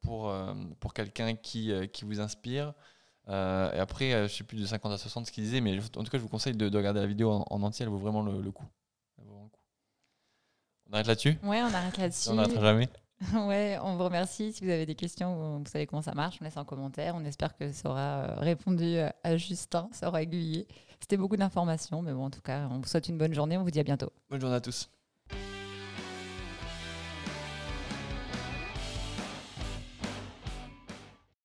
pour, 0.00 0.34
pour 0.80 0.94
quelqu'un 0.94 1.34
qui, 1.34 1.72
qui 1.92 2.04
vous 2.04 2.20
inspire. 2.20 2.74
et 3.28 3.30
après, 3.78 4.10
je 4.10 4.22
ne 4.22 4.28
sais 4.28 4.44
plus 4.44 4.58
de 4.58 4.66
50 4.66 4.92
à 4.92 4.98
60 4.98 5.26
ce 5.26 5.32
qu'il 5.32 5.44
disait, 5.44 5.60
mais 5.60 5.78
en 5.78 6.02
tout 6.04 6.10
cas, 6.10 6.18
je 6.18 6.22
vous 6.22 6.28
conseille 6.28 6.54
de, 6.54 6.68
de 6.68 6.76
regarder 6.76 7.00
la 7.00 7.06
vidéo 7.06 7.30
en, 7.30 7.62
entier, 7.62 7.84
elle 7.84 7.90
vaut 7.90 7.98
vraiment 7.98 8.22
le, 8.22 8.50
coup. 8.50 8.66
On 10.86 10.92
arrête 10.92 11.06
là-dessus? 11.06 11.38
Ouais, 11.42 11.62
on 11.62 11.72
arrête 11.72 11.96
là-dessus. 11.96 12.28
On 12.28 12.34
n'arrêtera 12.34 12.60
jamais. 12.60 12.88
ouais, 13.46 13.78
on 13.82 13.96
vous 13.96 14.04
remercie. 14.04 14.52
Si 14.52 14.64
vous 14.64 14.70
avez 14.70 14.86
des 14.86 14.94
questions, 14.94 15.58
vous 15.58 15.70
savez 15.70 15.86
comment 15.86 16.02
ça 16.02 16.14
marche, 16.14 16.38
on 16.40 16.44
laisse 16.44 16.56
en 16.56 16.64
commentaire. 16.64 17.14
On 17.16 17.24
espère 17.24 17.56
que 17.56 17.72
ça 17.72 17.90
aura 17.90 18.00
euh, 18.00 18.34
répondu 18.40 18.96
euh, 18.96 19.08
à 19.22 19.36
Justin, 19.36 19.88
ça 19.92 20.08
aura 20.08 20.22
aiguillé. 20.22 20.66
C'était 21.00 21.16
beaucoup 21.16 21.36
d'informations, 21.36 22.02
mais 22.02 22.12
bon, 22.12 22.24
en 22.24 22.30
tout 22.30 22.40
cas, 22.40 22.68
on 22.70 22.78
vous 22.78 22.86
souhaite 22.88 23.08
une 23.08 23.18
bonne 23.18 23.34
journée. 23.34 23.56
On 23.56 23.62
vous 23.62 23.70
dit 23.70 23.80
à 23.80 23.84
bientôt. 23.84 24.10
Bonne 24.30 24.40
journée 24.40 24.56
à 24.56 24.60
tous. 24.60 24.90